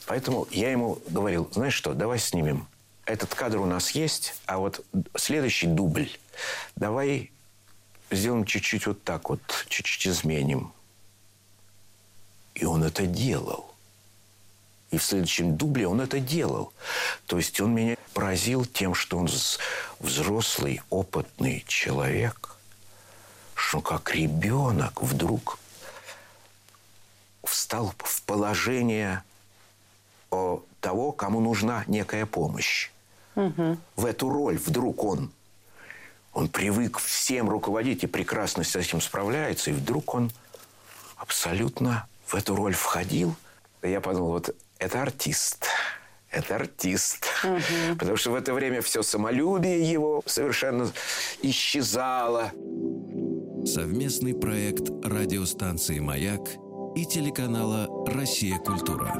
Поэтому 0.06 0.46
я 0.52 0.70
ему 0.70 1.00
говорил, 1.08 1.50
знаешь 1.52 1.74
что, 1.74 1.94
давай 1.94 2.20
снимем. 2.20 2.68
Этот 3.06 3.34
кадр 3.34 3.58
у 3.58 3.66
нас 3.66 3.90
есть, 3.90 4.36
а 4.46 4.58
вот 4.58 4.84
следующий 5.16 5.66
дубль 5.66 6.08
давай 6.76 7.32
сделаем 8.10 8.44
чуть-чуть 8.44 8.86
вот 8.86 9.02
так 9.02 9.28
вот, 9.28 9.40
чуть-чуть 9.68 10.06
изменим. 10.08 10.72
И 12.54 12.64
он 12.64 12.84
это 12.84 13.06
делал. 13.06 13.74
И 14.90 14.98
в 14.98 15.02
следующем 15.02 15.56
дубле 15.56 15.88
он 15.88 16.00
это 16.00 16.20
делал. 16.20 16.72
То 17.26 17.36
есть 17.36 17.60
он 17.60 17.74
меня 17.74 17.96
поразил 18.14 18.64
тем, 18.64 18.94
что 18.94 19.18
он 19.18 19.28
взрослый, 19.98 20.80
опытный 20.90 21.64
человек, 21.66 22.56
что 23.54 23.80
как 23.80 24.14
ребенок 24.14 25.02
вдруг 25.02 25.58
встал 27.42 27.92
в 27.98 28.22
положение 28.22 29.22
того, 30.80 31.12
кому 31.12 31.40
нужна 31.40 31.84
некая 31.86 32.26
помощь. 32.26 32.90
Угу. 33.34 33.78
В 33.96 34.04
эту 34.06 34.28
роль 34.30 34.56
вдруг 34.56 35.04
он 35.04 35.30
он 36.36 36.48
привык 36.48 36.98
всем 36.98 37.48
руководить 37.48 38.04
и 38.04 38.06
прекрасно 38.06 38.62
с 38.62 38.76
этим 38.76 39.00
справляется. 39.00 39.70
И 39.70 39.72
вдруг 39.72 40.14
он 40.14 40.30
абсолютно 41.16 42.06
в 42.26 42.34
эту 42.34 42.54
роль 42.54 42.74
входил. 42.74 43.34
И 43.80 43.88
я 43.88 44.02
подумал, 44.02 44.32
вот 44.32 44.54
это 44.78 45.00
артист. 45.00 45.64
Это 46.30 46.56
артист. 46.56 47.24
Угу. 47.42 47.96
Потому 47.98 48.18
что 48.18 48.32
в 48.32 48.34
это 48.34 48.52
время 48.52 48.82
все 48.82 49.02
самолюбие 49.02 49.90
его 49.90 50.22
совершенно 50.26 50.92
исчезало. 51.40 52.52
Совместный 53.64 54.34
проект 54.34 54.90
радиостанции 55.06 56.00
«Маяк» 56.00 56.50
и 56.94 57.06
телеканала 57.06 57.88
«Россия. 58.12 58.58
Культура». 58.58 59.10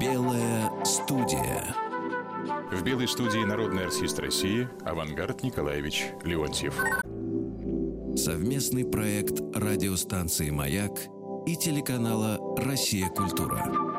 Белая 0.00 0.72
студия. 0.86 1.89
В 2.72 2.84
белой 2.84 3.08
студии 3.08 3.44
народный 3.44 3.86
артист 3.86 4.20
России 4.20 4.68
Авангард 4.84 5.42
Николаевич 5.42 6.06
Леонтьев. 6.22 6.74
Совместный 8.16 8.84
проект 8.84 9.40
радиостанции 9.56 10.50
«Маяк» 10.50 10.92
и 11.46 11.56
телеканала 11.56 12.38
«Россия. 12.56 13.08
Культура». 13.08 13.89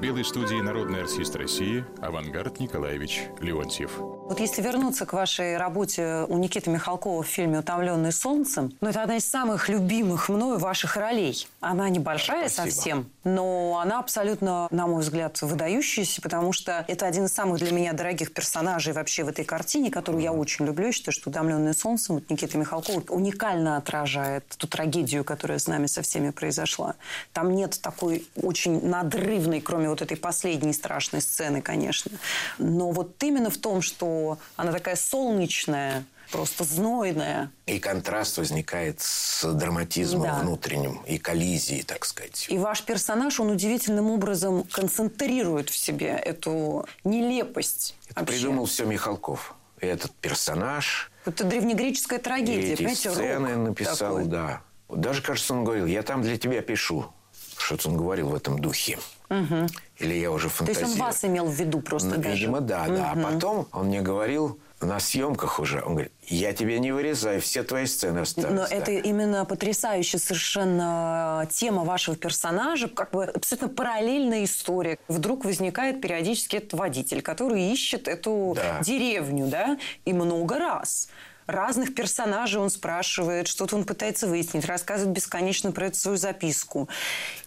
В 0.00 0.02
белой 0.02 0.24
студии 0.24 0.58
народный 0.58 1.02
артист 1.02 1.36
России 1.36 1.84
Авангард 2.00 2.58
Николаевич 2.58 3.24
Леонтьев. 3.38 3.98
Вот 3.98 4.40
если 4.40 4.62
вернуться 4.62 5.04
к 5.04 5.12
вашей 5.12 5.58
работе 5.58 6.24
у 6.26 6.38
Никиты 6.38 6.70
Михалкова 6.70 7.22
в 7.22 7.26
фильме 7.26 7.58
«Утомленный 7.58 8.10
солнцем», 8.10 8.72
ну, 8.80 8.88
это 8.88 9.02
одна 9.02 9.18
из 9.18 9.28
самых 9.28 9.68
любимых 9.68 10.30
мною 10.30 10.58
ваших 10.58 10.96
ролей. 10.96 11.46
Она 11.60 11.90
небольшая 11.90 12.48
Спасибо. 12.48 12.74
совсем, 12.74 13.10
но 13.24 13.80
она 13.82 13.98
абсолютно, 13.98 14.68
на 14.70 14.86
мой 14.86 15.02
взгляд, 15.02 15.40
выдающаяся, 15.42 16.22
потому 16.22 16.52
что 16.52 16.84
это 16.88 17.06
один 17.06 17.26
из 17.26 17.32
самых 17.32 17.58
для 17.58 17.72
меня 17.72 17.92
дорогих 17.92 18.32
персонажей 18.32 18.92
вообще 18.92 19.24
в 19.24 19.28
этой 19.28 19.44
картине, 19.44 19.90
которую 19.90 20.22
я 20.22 20.32
очень 20.32 20.64
люблю. 20.64 20.86
Я 20.86 20.92
считаю, 20.92 21.12
что 21.12 21.30
«Утомленный 21.30 21.74
солнцем» 21.74 22.16
вот 22.16 22.30
Никита 22.30 22.56
Михалков 22.56 23.04
уникально 23.08 23.76
отражает 23.76 24.44
ту 24.56 24.66
трагедию, 24.66 25.24
которая 25.24 25.58
с 25.58 25.66
нами 25.66 25.86
со 25.86 26.02
всеми 26.02 26.30
произошла. 26.30 26.94
Там 27.32 27.54
нет 27.54 27.78
такой 27.82 28.26
очень 28.36 28.86
надрывной, 28.86 29.60
кроме 29.60 29.88
вот 29.88 30.02
этой 30.02 30.16
последней 30.16 30.72
страшной 30.72 31.20
сцены, 31.20 31.60
конечно. 31.60 32.12
Но 32.58 32.90
вот 32.90 33.22
именно 33.22 33.50
в 33.50 33.58
том, 33.58 33.82
что 33.82 34.38
она 34.56 34.72
такая 34.72 34.96
солнечная, 34.96 36.04
просто 36.30 36.64
знойная. 36.64 37.50
И 37.66 37.78
контраст 37.78 38.38
возникает 38.38 39.00
с 39.00 39.44
драматизмом 39.52 40.22
да. 40.22 40.38
внутренним 40.40 41.02
и 41.06 41.18
коллизией, 41.18 41.82
так 41.82 42.04
сказать. 42.04 42.46
И 42.48 42.58
ваш 42.58 42.82
персонаж, 42.82 43.40
он 43.40 43.50
удивительным 43.50 44.10
образом 44.10 44.64
концентрирует 44.64 45.70
в 45.70 45.76
себе 45.76 46.08
эту 46.08 46.86
нелепость. 47.04 47.96
Это 48.08 48.20
вообще. 48.20 48.34
придумал 48.34 48.66
все 48.66 48.84
Михалков. 48.84 49.54
И 49.80 49.86
этот 49.86 50.12
персонаж. 50.12 51.10
Это 51.24 51.44
древнегреческая 51.44 52.18
трагедия, 52.18 52.74
и 52.74 52.84
эти 52.84 52.94
сцены 52.94 53.56
написал, 53.56 54.16
такой. 54.16 54.24
да. 54.24 54.62
Даже, 54.88 55.22
кажется, 55.22 55.54
он 55.54 55.64
говорил, 55.64 55.86
я 55.86 56.02
там 56.02 56.22
для 56.22 56.36
тебя 56.36 56.60
пишу. 56.62 57.06
Что-то 57.56 57.90
он 57.90 57.96
говорил 57.96 58.30
в 58.30 58.34
этом 58.34 58.58
духе. 58.58 58.98
Угу. 59.28 59.66
Или 59.98 60.14
я 60.14 60.30
уже 60.30 60.48
фантазирую. 60.48 60.86
То 60.86 60.90
есть 60.90 61.00
он 61.00 61.06
вас 61.06 61.24
имел 61.24 61.46
в 61.46 61.54
виду 61.54 61.80
просто 61.80 62.08
ну, 62.08 62.16
даже? 62.16 62.34
Видимо, 62.34 62.60
да, 62.60 62.84
угу. 62.84 62.96
да. 62.96 63.12
А 63.12 63.16
потом 63.16 63.68
он 63.72 63.86
мне 63.86 64.00
говорил 64.00 64.58
на 64.80 64.98
съемках 64.98 65.58
уже, 65.58 65.82
он 65.82 65.92
говорит, 65.92 66.12
я 66.26 66.52
тебе 66.52 66.78
не 66.78 66.92
вырезаю, 66.92 67.40
все 67.40 67.62
твои 67.62 67.86
сцены 67.86 68.20
останутся. 68.20 68.54
Но 68.54 68.64
это 68.64 68.92
именно 68.92 69.44
потрясающая 69.44 70.18
совершенно 70.18 71.46
тема 71.50 71.84
вашего 71.84 72.16
персонажа, 72.16 72.88
как 72.88 73.10
бы 73.10 73.24
абсолютно 73.24 73.68
параллельная 73.68 74.44
история. 74.44 74.98
Вдруг 75.08 75.44
возникает 75.44 76.00
периодически 76.00 76.56
этот 76.56 76.74
водитель, 76.74 77.20
который 77.20 77.62
ищет 77.70 78.08
эту 78.08 78.54
да. 78.56 78.80
деревню, 78.82 79.46
да, 79.48 79.78
и 80.04 80.12
много 80.12 80.58
раз 80.58 81.08
разных 81.50 81.94
персонажей 81.94 82.60
он 82.60 82.70
спрашивает, 82.70 83.48
что-то 83.48 83.76
он 83.76 83.84
пытается 83.84 84.26
выяснить, 84.26 84.64
рассказывает 84.64 85.14
бесконечно 85.14 85.72
про 85.72 85.86
эту 85.86 85.96
свою 85.96 86.16
записку. 86.16 86.88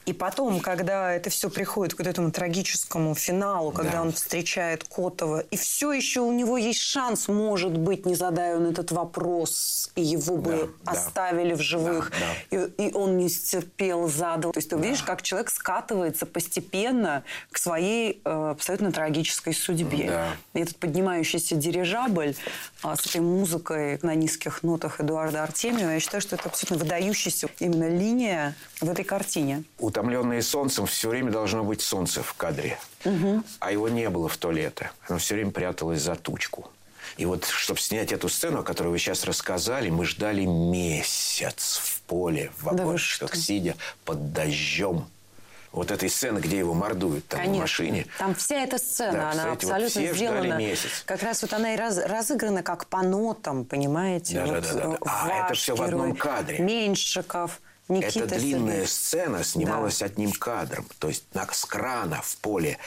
И 0.06 0.12
потом, 0.12 0.60
когда 0.60 1.14
это 1.14 1.30
все 1.30 1.50
приходит 1.50 1.94
к 1.94 2.00
вот 2.00 2.08
этому 2.08 2.32
трагическому 2.32 3.16
финалу, 3.16 3.72
когда 3.72 3.94
да. 3.94 4.02
он 4.02 4.12
встречает 4.12 4.84
Котова, 4.84 5.40
и 5.40 5.56
все 5.56 5.94
еще 5.94 6.20
у 6.20 6.32
него 6.34 6.58
есть 6.58 6.82
шанс, 6.82 7.30
может 7.30 7.78
быть, 7.78 8.06
не 8.06 8.16
задая 8.16 8.58
он 8.58 8.66
этот 8.66 8.92
вопрос, 8.92 9.92
и 9.96 10.02
его 10.02 10.38
бы 10.38 10.70
да, 10.84 10.92
оставили 10.92 11.52
да. 11.52 11.56
в 11.56 11.62
живых, 11.62 12.12
да, 12.12 12.58
да. 12.58 12.66
И, 12.78 12.90
и 12.90 12.94
он 12.94 13.18
не 13.18 13.30
стерпел, 13.30 14.10
задал. 14.10 14.52
То 14.52 14.58
есть 14.58 14.70
ты 14.70 14.76
да. 14.76 14.84
видишь, 14.84 15.04
как 15.04 15.22
человек 15.22 15.50
скатывается 15.50 16.26
постепенно 16.26 17.24
к 17.52 17.58
своей 17.58 18.22
э, 18.26 18.50
абсолютно 18.52 18.92
трагической 18.92 19.54
судьбе. 19.54 20.08
Да. 20.10 20.28
И 20.54 20.64
этот 20.64 20.76
поднимающийся 20.78 21.56
дирижабль 21.56 22.36
э, 22.84 22.96
с 22.96 23.08
этой 23.08 23.22
музыкой 23.22 23.93
на 24.02 24.16
низких 24.16 24.64
нотах 24.64 25.00
Эдуарда 25.00 25.44
Артемьева, 25.44 25.92
я 25.92 26.00
считаю, 26.00 26.22
что 26.22 26.36
это 26.36 26.50
абсолютно 26.50 26.78
выдающаяся 26.78 27.50
именно 27.60 27.88
линия 27.88 28.56
в 28.82 28.90
этой 28.90 29.06
картине. 29.06 29.64
Утомленные 29.78 30.42
солнцем 30.42 30.88
все 30.88 31.10
время 31.10 31.32
должно 31.32 31.64
быть 31.64 31.82
солнце 31.82 32.24
в 32.24 32.34
кадре. 32.34 32.80
Угу. 33.06 33.44
А 33.60 33.72
его 33.72 33.90
не 33.90 34.10
было 34.10 34.28
в 34.28 34.38
то 34.38 34.52
лето. 34.52 34.90
Оно 35.08 35.20
все 35.20 35.36
время 35.36 35.52
пряталось 35.52 36.02
за 36.02 36.16
тучку. 36.16 36.70
И 37.18 37.26
вот, 37.26 37.46
чтобы 37.46 37.80
снять 37.80 38.12
эту 38.12 38.30
сцену, 38.30 38.60
о 38.60 38.64
которой 38.64 38.88
вы 38.88 38.98
сейчас 38.98 39.24
рассказали, 39.26 39.90
мы 39.90 40.06
ждали 40.06 40.46
месяц 40.46 41.80
в 41.84 42.02
поле, 42.02 42.52
в 42.58 42.64
вагончиках, 42.64 43.32
да 43.32 43.38
сидя 43.38 43.76
под 44.06 44.34
дождем. 44.34 45.06
Вот 45.74 45.90
этой 45.90 46.08
сцены, 46.08 46.38
где 46.38 46.60
его 46.60 46.76
мордуют 46.76 47.28
там 47.28 47.40
Конечно. 47.40 47.58
в 47.58 47.62
машине. 47.62 48.06
Там 48.20 48.36
вся 48.36 48.64
эта 48.64 48.78
сцена, 48.78 49.14
да, 49.14 49.32
она 49.32 49.52
абсолютно 49.54 50.02
вот 50.02 50.16
сделана. 50.16 50.54
месяц. 50.54 51.04
Как 51.06 51.24
раз 51.24 51.42
вот 51.42 51.52
она 51.52 51.74
и 51.74 51.78
раз, 51.78 51.98
разыграна 51.98 52.62
как 52.62 52.86
по 52.86 53.02
нотам, 53.02 53.66
понимаете? 53.66 54.36
Да, 54.36 54.46
вот 54.46 54.64
да, 54.64 54.74
да, 54.74 54.88
да. 54.88 54.98
А 55.06 55.46
это 55.46 55.56
все 55.56 55.76
в 55.76 55.82
одном 55.82 56.16
кадре. 56.16 56.60
Меньшиков. 56.60 57.60
Никита 57.90 58.26
Эта 58.26 58.36
длинная 58.40 58.86
сцена 58.86 59.44
снималась 59.44 60.00
да. 60.00 60.06
одним 60.06 60.32
кадром. 60.32 60.88
То 61.00 61.10
есть 61.10 61.26
с 61.34 61.66
крана 61.66 62.22
в 62.22 62.38
поле 62.38 62.78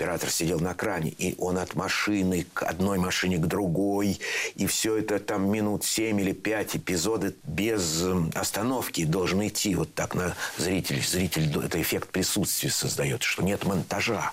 оператор 0.00 0.30
сидел 0.30 0.60
на 0.60 0.72
кране, 0.72 1.10
и 1.10 1.34
он 1.38 1.58
от 1.58 1.74
машины 1.74 2.46
к 2.54 2.62
одной 2.62 2.96
машине 2.96 3.36
к 3.36 3.46
другой, 3.46 4.18
и 4.54 4.66
все 4.66 4.96
это 4.96 5.18
там 5.18 5.50
минут 5.50 5.84
семь 5.84 6.18
или 6.20 6.32
пять 6.32 6.74
эпизоды 6.74 7.34
без 7.44 8.02
эм, 8.02 8.30
остановки 8.34 9.04
должен 9.04 9.46
идти 9.46 9.74
вот 9.74 9.92
так 9.94 10.14
на 10.14 10.34
зритель. 10.56 11.02
Зритель 11.06 11.54
это 11.62 11.80
эффект 11.82 12.08
присутствия 12.08 12.70
создает, 12.70 13.22
что 13.22 13.42
нет 13.42 13.66
монтажа. 13.66 14.32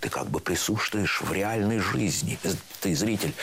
Ты 0.00 0.08
как 0.08 0.26
бы 0.26 0.40
присутствуешь 0.40 1.20
в 1.20 1.32
реальной 1.32 1.78
жизни. 1.78 2.36
Ты 2.80 2.94
зритель 2.96 3.34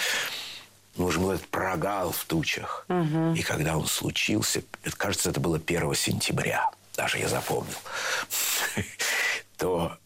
нужен 0.97 1.23
был 1.23 1.31
этот 1.31 1.47
прогал 1.47 2.11
в 2.11 2.25
тучах. 2.25 2.85
Угу. 2.89 3.35
И 3.35 3.43
когда 3.43 3.77
он 3.77 3.87
случился, 3.87 4.61
это, 4.83 4.97
кажется, 4.97 5.29
это 5.29 5.39
было 5.39 5.55
1 5.55 5.95
сентября, 5.95 6.69
даже 6.97 7.17
я 7.17 7.29
запомнил, 7.29 7.79
то 9.57 9.97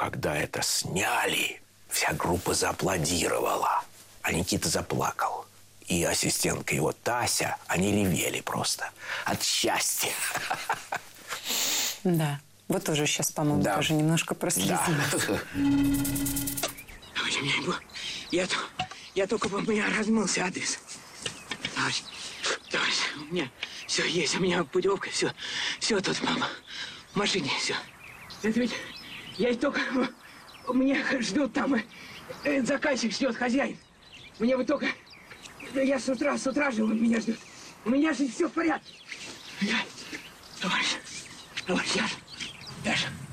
когда 0.00 0.34
это 0.34 0.62
сняли, 0.62 1.60
вся 1.90 2.14
группа 2.14 2.54
зааплодировала, 2.54 3.84
а 4.22 4.32
Никита 4.32 4.70
заплакал. 4.70 5.44
И 5.88 6.02
ассистентка 6.04 6.74
его 6.74 6.92
Тася, 6.92 7.58
они 7.66 7.92
ревели 7.92 8.40
просто 8.40 8.90
от 9.26 9.42
счастья. 9.42 10.12
Да. 12.02 12.40
Вот 12.68 12.84
тоже 12.84 13.06
сейчас, 13.06 13.30
по-моему, 13.30 13.62
да. 13.62 13.74
тоже 13.74 13.92
немножко 13.92 14.34
прослезились. 14.34 14.78
Да. 14.86 15.38
Я, 18.30 18.46
я 19.14 19.26
только 19.26 19.48
у 19.48 19.60
меня 19.60 19.84
размылся 19.98 20.46
адрес. 20.46 20.78
Товарищ, 21.74 22.04
товарищ, 22.70 22.96
у 23.16 23.34
меня 23.34 23.50
все 23.86 24.08
есть, 24.08 24.34
у 24.36 24.40
меня 24.40 24.64
путевка, 24.64 25.10
все, 25.10 25.34
все 25.78 26.00
тут, 26.00 26.22
мама, 26.22 26.46
в 27.12 27.16
машине 27.16 27.50
все. 27.58 27.74
Это 28.42 28.60
ведь 28.60 28.72
я 29.38 29.54
только... 29.54 29.80
Мне 30.68 31.04
ждут 31.20 31.52
там... 31.52 31.76
Э, 32.44 32.62
заказчик 32.62 33.12
ждет, 33.12 33.36
хозяин. 33.36 33.76
Мне 34.38 34.56
бы 34.56 34.64
только... 34.64 34.86
Я 35.74 35.98
с 35.98 36.08
утра, 36.08 36.36
с 36.36 36.46
утра 36.46 36.70
же 36.70 36.84
он 36.84 37.00
меня 37.02 37.20
ждет. 37.20 37.38
У 37.84 37.90
меня 37.90 38.12
же 38.12 38.28
все 38.28 38.48
в 38.48 38.52
порядке. 38.52 38.92
Я... 39.60 39.76
Товарищ, 40.60 40.96
товарищ, 41.66 41.92
Яша, 41.94 42.16
Яша, 42.84 43.08
давай. 43.08 43.29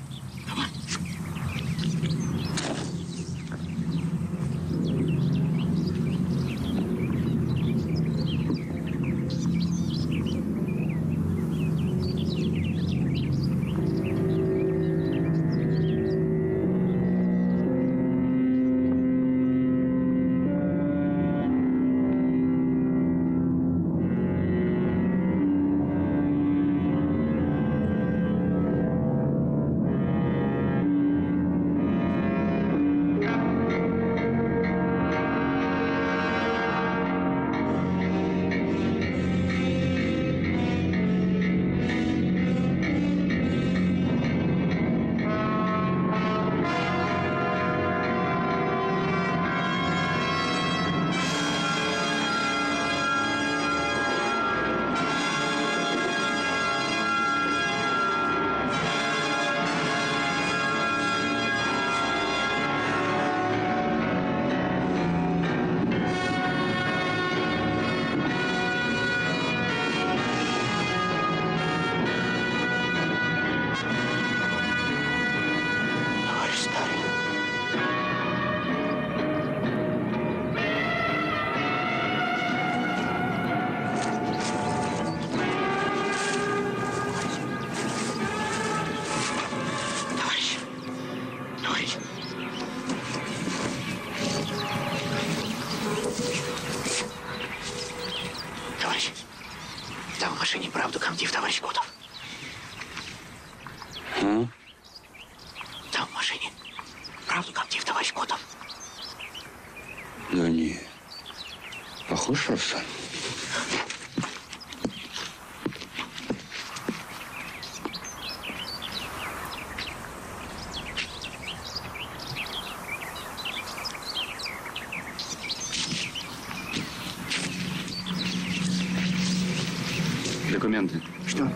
Документы. 130.50 131.02
Что? 131.26 131.48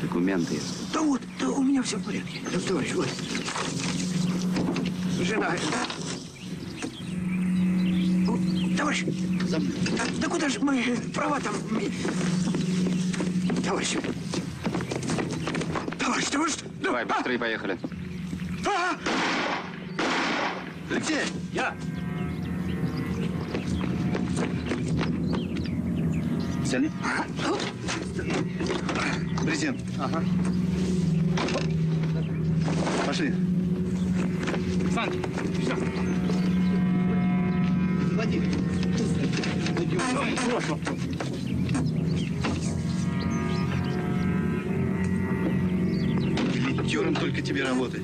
Документы. 0.00 0.60
Да 0.92 1.02
вот, 1.02 1.20
да 1.38 1.48
у 1.50 1.62
меня 1.62 1.82
все 1.82 1.98
в 1.98 2.04
порядке. 2.04 2.40
Да, 2.52 2.58
товарищ, 2.60 2.92
вот. 2.94 3.08
Жена. 5.20 5.54
Товарищ. 8.76 9.27
За 9.48 9.58
мной. 9.58 9.72
Да, 9.96 10.04
да 10.20 10.28
куда 10.28 10.48
же 10.50 10.60
мы 10.60 10.84
права 11.14 11.40
там? 11.40 11.54
Товарищ. 13.64 13.96
Товарищ, 15.98 16.26
товарищ. 16.26 16.54
Давай, 16.82 17.06
быстрее 17.06 17.36
а! 17.36 17.38
поехали. 17.38 17.78
А! 18.66 18.94
Где? 20.90 21.22
Я. 21.54 21.74
Сели. 26.66 26.90
Президент. 29.46 29.80
Ага. 29.98 30.22
Пошли. 33.06 33.32
Санки, 34.92 35.18
сюда. 35.62 36.07
Хорошо. 40.58 40.76
Литером 46.54 47.14
только 47.14 47.42
тебе 47.42 47.62
работать. 47.62 48.02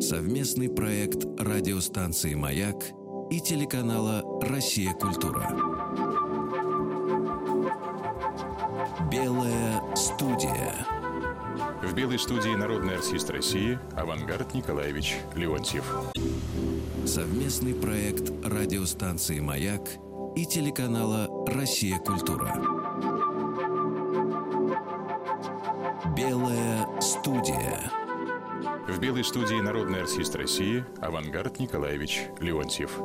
Совместный 0.00 0.70
проект 0.70 1.26
радиостанции 1.38 2.34
«Маяк» 2.34 2.76
и 3.30 3.40
телеканала 3.40 4.22
«Россия. 4.40 4.92
Культура». 4.94 5.50
Белая 9.10 9.82
студия. 9.94 11.03
В 11.84 11.94
белой 11.94 12.18
студии 12.18 12.54
народный 12.56 12.94
артист 12.96 13.28
России 13.28 13.78
Авангард 13.94 14.54
Николаевич 14.54 15.16
Леонтьев. 15.34 15.84
Совместный 17.06 17.74
проект 17.74 18.30
радиостанции 18.42 19.38
«Маяк» 19.38 19.82
и 20.34 20.46
телеканала 20.46 21.28
«Россия. 21.46 21.98
Культура». 21.98 22.54
Белая 26.16 26.88
студия. 27.02 27.78
В 28.88 28.98
белой 28.98 29.22
студии 29.22 29.60
народный 29.60 30.02
артист 30.02 30.34
России 30.36 30.86
Авангард 31.02 31.60
Николаевич 31.60 32.22
Леонтьев. 32.40 32.98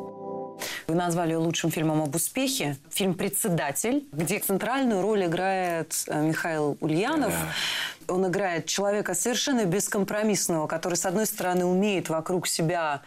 Вы 0.88 0.96
назвали 0.96 1.34
ее 1.34 1.38
лучшим 1.38 1.70
фильмом 1.70 2.02
об 2.02 2.15
успехе. 2.15 2.78
Фильм 2.89 3.13
«Председатель», 3.13 4.08
где 4.12 4.39
центральную 4.39 5.02
роль 5.02 5.26
играет 5.26 5.94
э, 6.08 6.22
Михаил 6.24 6.78
Ульянов. 6.82 7.34
Он 8.10 8.28
играет 8.28 8.65
человека 8.65 9.13
совершенно 9.13 9.65
бескомпромиссного, 9.65 10.67
который, 10.67 10.95
с 10.95 11.06
одной 11.06 11.26
стороны, 11.26 11.65
умеет 11.65 12.10
вокруг 12.10 12.48
себя 12.48 13.02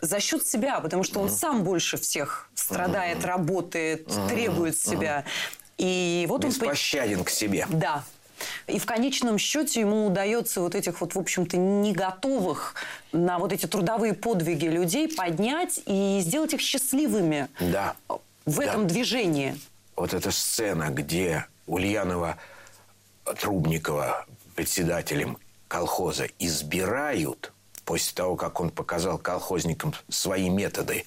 за 0.00 0.20
счет 0.20 0.46
себя, 0.46 0.80
потому 0.80 1.02
что 1.02 1.20
он 1.20 1.30
сам 1.30 1.64
больше 1.64 1.96
всех 1.96 2.48
страдает, 2.54 3.24
работает, 3.24 4.06
требует 4.28 4.78
себя. 4.78 5.24
И 5.78 6.26
вот 6.28 6.44
он... 6.44 6.50
Беспощаден 6.50 7.24
к 7.24 7.30
себе. 7.30 7.66
Да. 7.70 8.04
И 8.66 8.78
в 8.78 8.84
конечном 8.84 9.38
счете 9.38 9.80
ему 9.80 10.06
удается 10.06 10.60
вот 10.60 10.74
этих 10.74 11.00
вот, 11.00 11.14
в 11.14 11.18
общем-то, 11.18 11.56
не 11.56 11.92
готовых 11.92 12.74
на 13.12 13.38
вот 13.38 13.52
эти 13.52 13.66
трудовые 13.66 14.12
подвиги 14.12 14.66
людей 14.66 15.08
поднять 15.08 15.80
и 15.86 16.18
сделать 16.20 16.52
их 16.52 16.60
счастливыми 16.60 17.48
Да. 17.60 17.94
в 18.44 18.58
Да. 18.58 18.64
этом 18.64 18.86
движении. 18.86 19.58
Вот 19.96 20.12
эта 20.12 20.30
сцена, 20.32 20.90
где 20.90 21.46
Ульянова 21.66 22.36
Трубникова 23.40 24.26
председателем 24.54 25.38
колхоза 25.68 26.28
избирают 26.38 27.52
после 27.84 28.14
того, 28.14 28.36
как 28.36 28.60
он 28.60 28.70
показал 28.70 29.18
колхозникам 29.18 29.94
свои 30.08 30.48
методы 30.48 31.04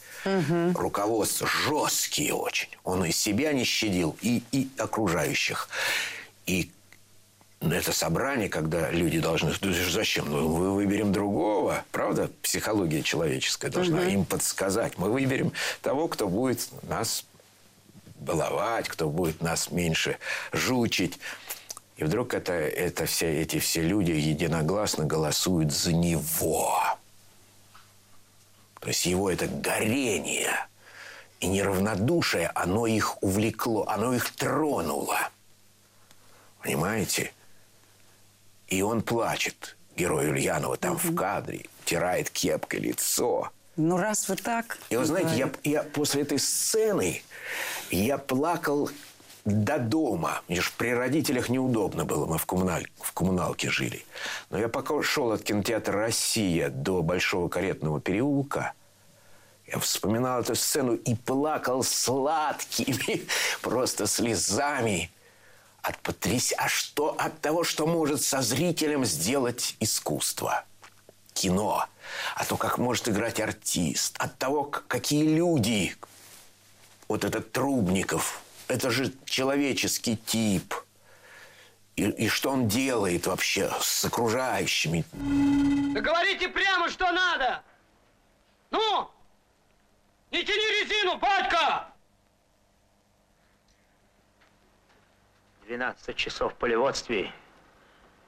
руководства, 0.76 1.48
жесткие 1.48 2.34
очень. 2.34 2.70
Он 2.84 3.04
и 3.06 3.12
себя 3.12 3.54
не 3.54 3.64
щадил, 3.64 4.16
и, 4.22 4.44
и 4.52 4.70
окружающих. 4.78 5.70
И 6.46 6.72
это 7.62 7.92
собрание, 7.92 8.50
когда 8.50 8.92
люди 8.92 9.20
должны... 9.20 9.52
«Да 9.60 9.70
Зачем? 9.90 10.30
Ну, 10.30 10.48
мы 10.48 10.76
выберем 10.76 11.12
другого. 11.12 11.84
Правда? 11.92 12.30
Психология 12.44 13.02
человеческая 13.02 13.72
должна 13.72 14.04
им 14.08 14.26
подсказать. 14.26 14.98
Мы 14.98 15.12
выберем 15.12 15.54
того, 15.82 16.08
кто 16.08 16.28
будет 16.28 16.70
нас 16.84 17.26
баловать, 18.20 18.88
кто 18.88 19.10
будет 19.10 19.42
нас 19.42 19.72
меньше 19.72 20.18
жучить. 20.52 21.20
И 21.98 22.04
вдруг 22.04 22.36
это, 22.36 22.54
это 22.54 23.08
все, 23.08 23.42
эти 23.42 23.60
все 23.60 23.82
люди 23.82 24.12
единогласно 24.12 25.06
голосуют 25.06 25.74
за 25.74 25.94
него. 25.94 26.80
То 28.80 28.88
есть 28.88 29.06
его 29.08 29.32
это 29.32 29.48
горение 29.48 30.68
и 31.40 31.48
неравнодушие, 31.48 32.52
оно 32.54 32.86
их 32.86 33.22
увлекло, 33.24 33.88
оно 33.88 34.14
их 34.14 34.30
тронуло. 34.32 35.30
Понимаете? 36.62 37.34
И 38.68 38.82
он 38.84 39.02
плачет, 39.02 39.76
герой 39.96 40.30
Ульянова, 40.30 40.78
там 40.78 40.98
в 40.98 41.16
кадре, 41.16 41.66
тирает 41.86 42.30
кепкой 42.30 42.82
лицо. 42.82 43.50
Ну, 43.76 43.98
раз 43.98 44.30
вы 44.30 44.36
так... 44.36 44.78
И 44.90 44.98
вы 44.98 45.06
знаете, 45.06 45.36
я, 45.36 45.52
я 45.64 45.84
после 45.84 46.24
этой 46.24 46.40
сцены 46.40 47.24
я 47.90 48.18
плакал 48.18 48.90
до 49.48 49.80
дома. 49.80 50.42
Мне 50.48 50.60
же 50.60 50.72
при 50.78 50.90
родителях 50.90 51.48
неудобно 51.48 52.04
было. 52.04 52.26
Мы 52.26 52.38
в, 52.38 52.46
коммуналь, 52.46 52.88
в 53.00 53.14
коммуналке 53.14 53.70
жили. 53.70 54.06
Но 54.50 54.58
я 54.60 54.68
пока 54.68 55.02
шел 55.02 55.32
от 55.32 55.42
кинотеатра 55.42 56.00
«Россия» 56.00 56.70
до 56.70 57.02
Большого 57.02 57.48
каретного 57.48 58.02
переулка, 58.02 58.74
я 59.66 59.80
вспоминал 59.80 60.42
эту 60.42 60.56
сцену 60.56 60.96
и 60.96 61.16
плакал 61.16 61.84
сладкими 61.84 63.26
просто 63.62 64.08
слезами 64.08 65.12
от 65.82 65.98
потряс... 66.00 66.54
А 66.58 66.68
что 66.68 67.16
от 67.18 67.40
того, 67.40 67.64
что 67.64 67.86
может 67.86 68.22
со 68.22 68.42
зрителем 68.42 69.06
сделать 69.06 69.76
искусство? 69.80 70.66
Кино. 71.34 71.86
А 72.36 72.46
то, 72.46 72.58
как 72.58 72.78
может 72.78 73.08
играть 73.08 73.40
артист. 73.40 74.16
От 74.18 74.38
того, 74.38 74.64
какие 74.64 75.24
люди. 75.24 75.96
Вот 77.08 77.24
этот 77.24 77.52
Трубников. 77.52 78.42
Это 78.68 78.92
же 78.92 79.14
человеческий 79.26 80.18
тип. 80.18 80.74
И, 81.96 82.04
и 82.04 82.28
что 82.28 82.52
он 82.52 82.68
делает 82.68 83.26
вообще 83.26 83.72
с 83.82 84.06
окружающими. 84.06 85.04
Да 85.94 86.02
говорите 86.02 86.48
прямо, 86.48 86.90
что 86.90 87.12
надо! 87.12 87.64
Ну! 88.70 89.10
Не 90.32 90.44
тяни 90.44 90.84
резину, 90.84 91.18
батька! 91.18 91.88
12 95.66 96.16
часов 96.16 96.54
в 96.54 96.56
полеводстве, 96.58 97.34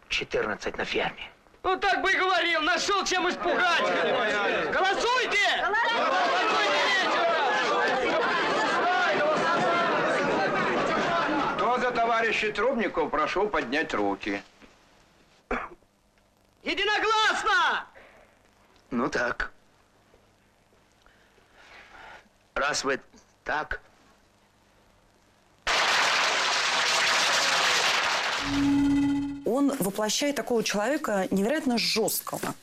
14 0.08 0.78
на 0.78 0.86
ферме. 0.86 1.32
Ну 1.62 1.78
так 1.78 2.02
бы 2.02 2.12
и 2.12 2.18
говорил, 2.18 2.62
нашел 2.62 3.06
чем 3.06 3.30
испугать! 3.30 3.82
Голосуйте! 4.74 5.38
Голосуйте 5.62 6.70
вечером! 7.04 7.39
За 11.90 11.96
товарища 11.96 12.52
Трубников, 12.52 13.10
прошу 13.10 13.48
поднять 13.50 13.94
руки. 13.94 14.44
Единогласно! 16.64 17.88
Ну 18.92 19.10
так. 19.10 19.52
Раз 22.54 22.84
вы 22.84 23.00
так, 23.44 23.82
Он 29.46 29.74
воплощает 29.80 30.36
такого 30.36 30.64
человека 30.64 31.28
невероятно 31.32 31.78
жесткого. 31.78 32.54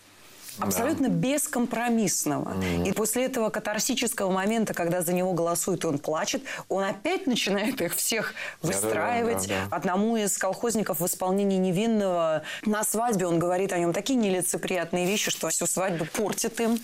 Абсолютно 0.58 1.08
бескомпромиссного. 1.08 2.54
И 2.84 2.92
после 2.92 3.24
этого 3.26 3.50
катарсического 3.50 4.30
момента, 4.30 4.74
когда 4.74 5.02
за 5.02 5.12
него 5.12 5.32
голосуют, 5.32 5.84
и 5.84 5.86
он 5.86 5.98
плачет, 5.98 6.42
он 6.68 6.84
опять 6.84 7.26
начинает 7.26 7.80
их 7.80 7.94
всех 7.94 8.34
выстраивать. 8.62 9.48
да, 9.48 9.54
да. 9.70 9.76
Одному 9.76 10.16
из 10.16 10.36
колхозников 10.38 11.00
в 11.00 11.06
исполнении 11.06 11.58
невинного 11.58 12.42
на 12.64 12.84
свадьбе 12.84 13.26
он 13.26 13.38
говорит 13.38 13.72
о 13.72 13.78
нем 13.78 13.92
такие 13.92 14.18
нелицеприятные 14.18 15.06
вещи, 15.06 15.30
что 15.30 15.48
всю 15.48 15.66
свадьбу 15.66 16.06
портит 16.06 16.60
им. 16.60 16.78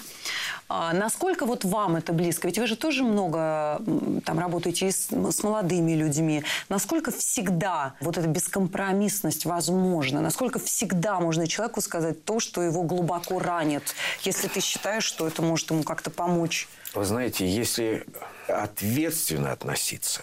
А 0.74 0.94
насколько 0.94 1.44
вот 1.44 1.66
вам 1.66 1.96
это 1.96 2.14
близко? 2.14 2.48
Ведь 2.48 2.58
вы 2.58 2.66
же 2.66 2.76
тоже 2.76 3.04
много 3.04 3.78
там 4.24 4.38
работаете 4.38 4.90
с, 4.90 5.10
с 5.10 5.42
молодыми 5.42 5.92
людьми. 5.92 6.44
Насколько 6.70 7.10
всегда 7.10 7.92
вот 8.00 8.16
эта 8.16 8.26
бескомпромиссность 8.26 9.44
возможна? 9.44 10.22
Насколько 10.22 10.58
всегда 10.58 11.20
можно 11.20 11.46
человеку 11.46 11.82
сказать 11.82 12.24
то, 12.24 12.40
что 12.40 12.62
его 12.62 12.84
глубоко 12.84 13.38
ранит, 13.38 13.94
если 14.22 14.48
ты 14.48 14.60
считаешь, 14.60 15.04
что 15.04 15.26
это 15.26 15.42
может 15.42 15.70
ему 15.70 15.82
как-то 15.82 16.08
помочь? 16.08 16.66
Вы 16.94 17.04
знаете, 17.04 17.46
если 17.46 18.06
ответственно 18.48 19.52
относиться 19.52 20.22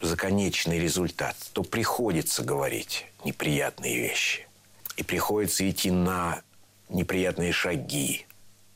за 0.00 0.16
конечный 0.16 0.78
результат, 0.78 1.36
то 1.52 1.62
приходится 1.62 2.42
говорить 2.42 3.04
неприятные 3.22 3.98
вещи. 3.98 4.48
И 4.96 5.02
приходится 5.02 5.68
идти 5.68 5.90
на 5.90 6.40
неприятные 6.88 7.52
шаги. 7.52 8.24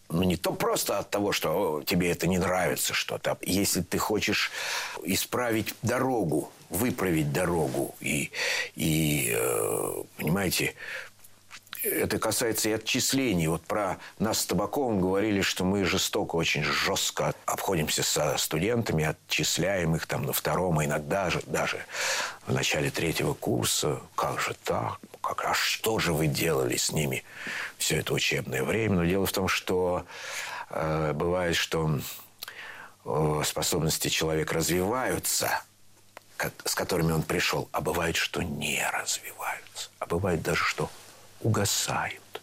Ну, 0.08 0.22
не 0.22 0.36
то 0.36 0.52
просто 0.52 0.98
от 0.98 1.10
того, 1.10 1.32
что 1.32 1.78
«О, 1.78 1.82
тебе 1.82 2.10
это 2.10 2.26
не 2.26 2.38
нравится 2.38 2.94
что-то. 2.94 3.38
Если 3.42 3.80
ты 3.82 3.98
хочешь 3.98 4.52
исправить 5.02 5.74
дорогу, 5.82 6.52
выправить 6.70 7.32
дорогу 7.32 7.94
и, 8.00 8.30
и 8.76 9.32
э, 9.34 10.02
понимаете, 10.16 10.74
это 11.87 12.18
касается 12.18 12.68
и 12.68 12.72
отчислений. 12.72 13.46
Вот 13.49 13.62
про 13.62 13.99
нас 14.18 14.40
с 14.40 14.46
Табаковым 14.46 15.01
говорили, 15.01 15.40
что 15.40 15.64
мы 15.64 15.85
жестоко, 15.85 16.37
очень 16.37 16.62
жестко 16.62 17.35
обходимся 17.44 18.03
со 18.03 18.37
студентами, 18.38 19.05
отчисляем 19.05 19.94
их 19.96 20.07
там 20.07 20.25
на 20.25 20.33
втором, 20.33 20.79
а 20.79 20.85
иногда 20.85 21.31
же 21.31 21.42
даже 21.46 21.85
в 22.46 22.53
начале 22.53 22.90
третьего 22.90 23.35
курса. 23.35 24.01
Как 24.14 24.40
же 24.40 24.55
так? 24.64 24.99
Как, 25.20 25.44
а 25.44 25.55
что 25.55 25.99
же 25.99 26.12
вы 26.12 26.27
делали 26.27 26.77
с 26.77 26.92
ними 26.92 27.25
все 27.79 27.96
это 27.96 28.14
учебное 28.14 28.62
время? 28.62 28.96
Но 28.96 29.05
дело 29.05 29.27
в 29.27 29.33
том, 29.33 29.49
что 29.49 30.05
э, 30.70 31.12
бывает, 31.14 31.57
что 31.57 31.99
э, 33.05 33.42
способности 33.44 34.09
человека 34.09 34.55
развиваются, 34.55 35.62
как, 36.37 36.53
с 36.64 36.75
которыми 36.75 37.12
он 37.12 37.22
пришел, 37.22 37.68
а 37.72 37.81
бывает, 37.81 38.16
что 38.16 38.42
не 38.42 38.85
развиваются. 38.92 39.90
А 39.99 40.07
бывает 40.07 40.42
даже, 40.42 40.62
что 40.62 40.90
угасают. 41.46 42.42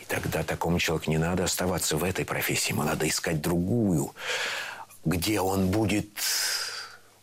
И 0.00 0.04
тогда 0.04 0.44
такому 0.44 0.78
человеку 0.78 1.10
не 1.10 1.18
надо 1.18 1.44
оставаться 1.44 1.96
в 1.96 2.04
этой 2.04 2.24
профессии, 2.24 2.70
ему 2.70 2.84
надо 2.84 3.08
искать 3.08 3.40
другую, 3.40 4.14
где 5.04 5.40
он 5.40 5.68
будет 5.68 6.08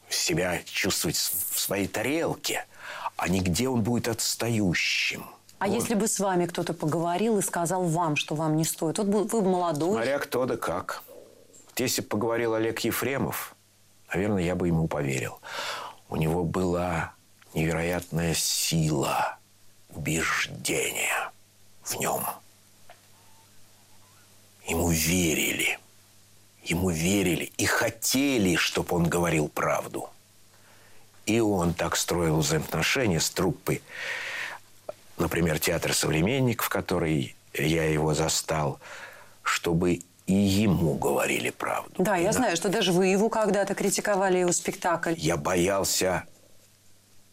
себя 0.10 0.60
чувствовать 0.66 1.16
в 1.16 1.60
своей 1.60 1.88
тарелке, 1.88 2.66
а 3.16 3.30
не 3.30 3.40
где 3.40 3.70
он 3.70 3.84
будет 3.84 4.08
отстающим. 4.10 5.26
А 5.60 5.68
вот. 5.68 5.76
если 5.76 5.94
бы 5.94 6.08
с 6.08 6.20
вами 6.20 6.46
кто-то 6.46 6.74
поговорил 6.74 7.38
и 7.40 7.42
сказал 7.42 7.84
вам, 7.84 8.16
что 8.16 8.36
вам 8.36 8.58
не 8.58 8.66
стоит? 8.66 8.98
Вот 8.98 9.08
вы 9.32 9.42
молодой. 9.42 9.94
Смотря 9.94 10.20
кто 10.20 10.46
да 10.46 10.58
как. 10.58 11.04
Если 11.78 12.02
бы 12.02 12.08
поговорил 12.10 12.54
Олег 12.54 12.80
Ефремов, 12.82 13.56
наверное, 14.14 14.44
я 14.44 14.56
бы 14.56 14.68
ему 14.68 14.88
поверил. 14.88 15.40
У 16.10 16.18
него 16.18 16.44
была 16.44 17.14
невероятная 17.54 18.34
сила– 18.34 19.38
убеждения 19.94 21.32
в 21.84 21.96
нем. 21.96 22.24
Ему 24.68 24.90
верили. 24.90 25.80
Ему 26.64 26.90
верили 26.92 27.52
и 27.58 27.66
хотели, 27.66 28.56
чтобы 28.56 28.96
он 28.96 29.08
говорил 29.08 29.48
правду. 29.48 30.10
И 31.26 31.40
он 31.40 31.74
так 31.74 31.96
строил 31.96 32.38
взаимоотношения 32.38 33.20
с 33.20 33.30
труппой, 33.30 33.82
например, 35.18 35.60
театр 35.60 35.94
«Современник», 35.94 36.62
в 36.62 36.70
который 36.70 37.36
я 37.54 37.86
его 37.86 38.14
застал, 38.14 38.80
чтобы 39.44 40.02
и 40.28 40.34
ему 40.34 40.94
говорили 40.94 41.50
правду. 41.50 41.92
Да, 41.98 42.16
я 42.16 42.28
на... 42.28 42.34
знаю, 42.34 42.56
что 42.56 42.70
даже 42.70 42.92
вы 42.92 43.08
его 43.08 43.30
когда-то 43.30 43.74
критиковали, 43.74 44.38
его 44.38 44.52
спектакль. 44.52 45.16
Я 45.18 45.38
боялся, 45.38 46.24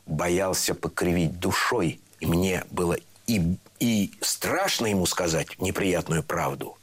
боялся 0.06 0.74
покривить 0.74 1.38
душой 1.38 2.00
и 2.20 2.26
мне 2.26 2.64
было 2.70 2.96
и, 3.26 3.56
и 3.78 4.12
страшно 4.20 4.86
ему 4.86 5.06
сказать 5.06 5.58
неприятную 5.60 6.22
правду, 6.22 6.76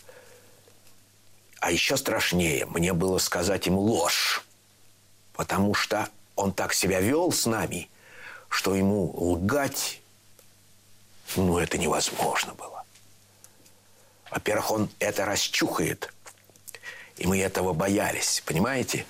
а 1.59 1.71
еще 1.71 1.95
страшнее 1.97 2.65
мне 2.65 2.93
было 2.93 3.17
сказать 3.19 3.65
ему 3.67 3.79
ложь, 3.79 4.43
потому 5.33 5.73
что 5.73 6.09
он 6.35 6.51
так 6.51 6.73
себя 6.73 6.99
вел 6.99 7.31
с 7.31 7.45
нами, 7.45 7.89
что 8.49 8.75
ему 8.75 9.13
лгать, 9.15 10.01
ну, 11.35 11.57
это 11.57 11.77
невозможно 11.77 12.53
было. 12.53 12.83
Во-первых, 14.29 14.71
он 14.71 14.89
это 14.99 15.25
расчухает, 15.25 16.13
и 17.17 17.27
мы 17.27 17.39
этого 17.39 17.73
боялись, 17.73 18.43
понимаете? 18.45 19.05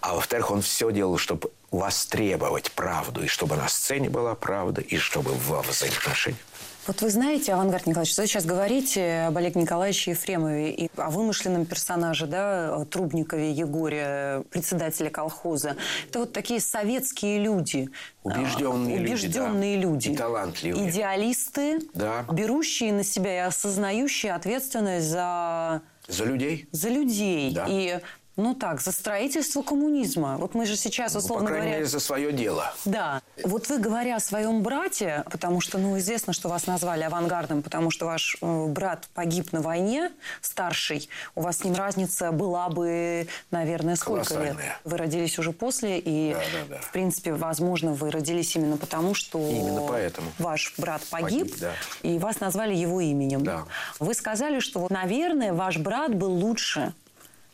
А 0.00 0.14
во-вторых, 0.14 0.50
он 0.50 0.62
все 0.62 0.92
делал, 0.92 1.18
чтобы 1.18 1.50
востребовать 1.70 2.72
правду, 2.72 3.24
и 3.24 3.26
чтобы 3.26 3.56
на 3.56 3.68
сцене 3.68 4.08
была 4.08 4.34
правда, 4.34 4.80
и 4.80 4.96
чтобы 4.96 5.32
во 5.32 5.62
взаимоотношениях. 5.62 6.40
Вот 6.86 7.02
вы 7.02 7.10
знаете, 7.10 7.52
Авангард 7.52 7.86
Николаевич, 7.86 8.16
вы 8.16 8.28
сейчас 8.28 8.44
говорите 8.44 9.22
об 9.22 9.36
Олеге 9.36 9.60
Николаевиче 9.60 10.12
Ефремове 10.12 10.70
и 10.70 10.88
о 10.96 11.10
вымышленном 11.10 11.66
персонаже, 11.66 12.26
да, 12.26 12.84
Трубникове 12.84 13.50
Егоре, 13.50 14.44
председателя 14.50 15.10
колхоза. 15.10 15.76
Это 16.08 16.20
вот 16.20 16.32
такие 16.32 16.60
советские 16.60 17.40
люди. 17.40 17.90
Убежденные, 18.22 19.00
убежденные 19.00 19.76
люди. 19.76 20.10
Да. 20.10 20.14
И 20.14 20.16
талантливые. 20.16 20.90
Идеалисты, 20.90 21.80
да. 21.92 22.24
берущие 22.30 22.92
на 22.92 23.02
себя 23.02 23.34
и 23.34 23.38
осознающие 23.38 24.32
ответственность 24.32 25.08
за... 25.08 25.82
За 26.06 26.24
людей. 26.24 26.68
За 26.70 26.88
людей. 26.88 27.52
Да. 27.52 27.66
И 27.68 27.98
ну 28.36 28.54
так, 28.54 28.80
за 28.80 28.92
строительство 28.92 29.62
коммунизма. 29.62 30.36
Вот 30.36 30.54
мы 30.54 30.66
же 30.66 30.76
сейчас, 30.76 31.14
условно 31.16 31.44
ну, 31.44 31.46
по 31.46 31.52
крайней 31.52 31.66
говоря... 31.66 31.78
мере, 31.78 31.88
за 31.88 32.00
свое 32.00 32.32
дело. 32.32 32.74
Да. 32.84 33.22
Вот 33.44 33.68
вы, 33.68 33.78
говоря 33.78 34.16
о 34.16 34.20
своем 34.20 34.62
брате, 34.62 35.24
потому 35.30 35.60
что, 35.60 35.78
ну, 35.78 35.98
известно, 35.98 36.32
что 36.32 36.48
вас 36.48 36.66
назвали 36.66 37.02
авангардом, 37.02 37.62
потому 37.62 37.90
что 37.90 38.06
ваш 38.06 38.36
э, 38.40 38.66
брат 38.66 39.08
погиб 39.14 39.52
на 39.52 39.62
войне, 39.62 40.12
старший. 40.42 41.08
У 41.34 41.40
вас 41.40 41.58
с 41.58 41.64
ним 41.64 41.74
разница 41.74 42.30
была 42.30 42.68
бы, 42.68 43.26
наверное, 43.50 43.96
сколько 43.96 44.34
лет? 44.34 44.56
Вы 44.84 44.96
родились 44.98 45.38
уже 45.38 45.52
после, 45.52 45.98
и, 45.98 46.34
да, 46.34 46.40
да, 46.40 46.74
да. 46.76 46.80
в 46.82 46.92
принципе, 46.92 47.32
возможно, 47.32 47.92
вы 47.92 48.10
родились 48.10 48.54
именно 48.54 48.76
потому, 48.76 49.14
что... 49.14 49.38
Именно 49.38 49.82
поэтому. 49.88 50.30
Ваш 50.38 50.74
брат 50.76 51.02
погиб, 51.10 51.50
погиб 51.50 51.60
да. 51.60 51.72
и 52.02 52.18
вас 52.18 52.40
назвали 52.40 52.74
его 52.74 53.00
именем. 53.00 53.42
Да. 53.44 53.64
Вы 53.98 54.12
сказали, 54.12 54.60
что, 54.60 54.86
наверное, 54.90 55.54
ваш 55.54 55.78
брат 55.78 56.14
был 56.14 56.32
лучше 56.32 56.92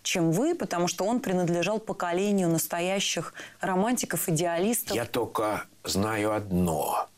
чем 0.02 0.32
вы, 0.32 0.54
потому 0.54 0.88
что 0.88 1.04
он 1.04 1.20
принадлежал 1.20 1.78
поколению 1.78 2.48
настоящих 2.48 3.34
романтиков, 3.60 4.28
идеалистов. 4.28 4.96
Я 4.96 5.04
только 5.04 5.64
знаю 5.84 6.32
одно, 6.32 7.08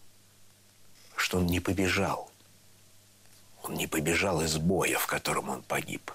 что 1.16 1.38
он 1.38 1.46
не 1.46 1.60
побежал. 1.60 2.30
Он 3.62 3.74
не 3.74 3.86
побежал 3.86 4.42
из 4.42 4.58
боя, 4.58 4.98
в 4.98 5.06
котором 5.06 5.48
он 5.48 5.62
погиб. 5.62 6.12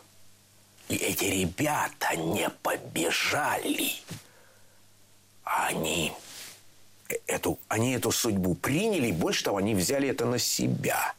И 0.87 0.95
эти 0.95 1.25
ребята 1.25 2.15
не 2.15 2.49
побежали. 2.49 3.91
Они 5.43 6.13
эту, 7.25 7.59
они 7.67 7.93
эту 7.93 8.11
судьбу 8.11 8.55
приняли, 8.55 9.07
и 9.07 9.11
больше 9.11 9.43
того, 9.43 9.57
они 9.57 9.73
взяли 9.73 10.09
это 10.09 10.25
на 10.25 10.37
себя. 10.37 11.13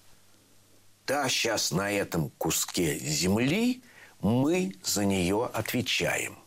Да, 1.06 1.28
сейчас 1.28 1.72
на 1.72 1.90
этом 1.90 2.30
куске 2.38 2.98
земли 2.98 3.82
мы 4.20 4.74
за 4.82 5.04
нее 5.04 5.48
отвечаем. 5.52 6.38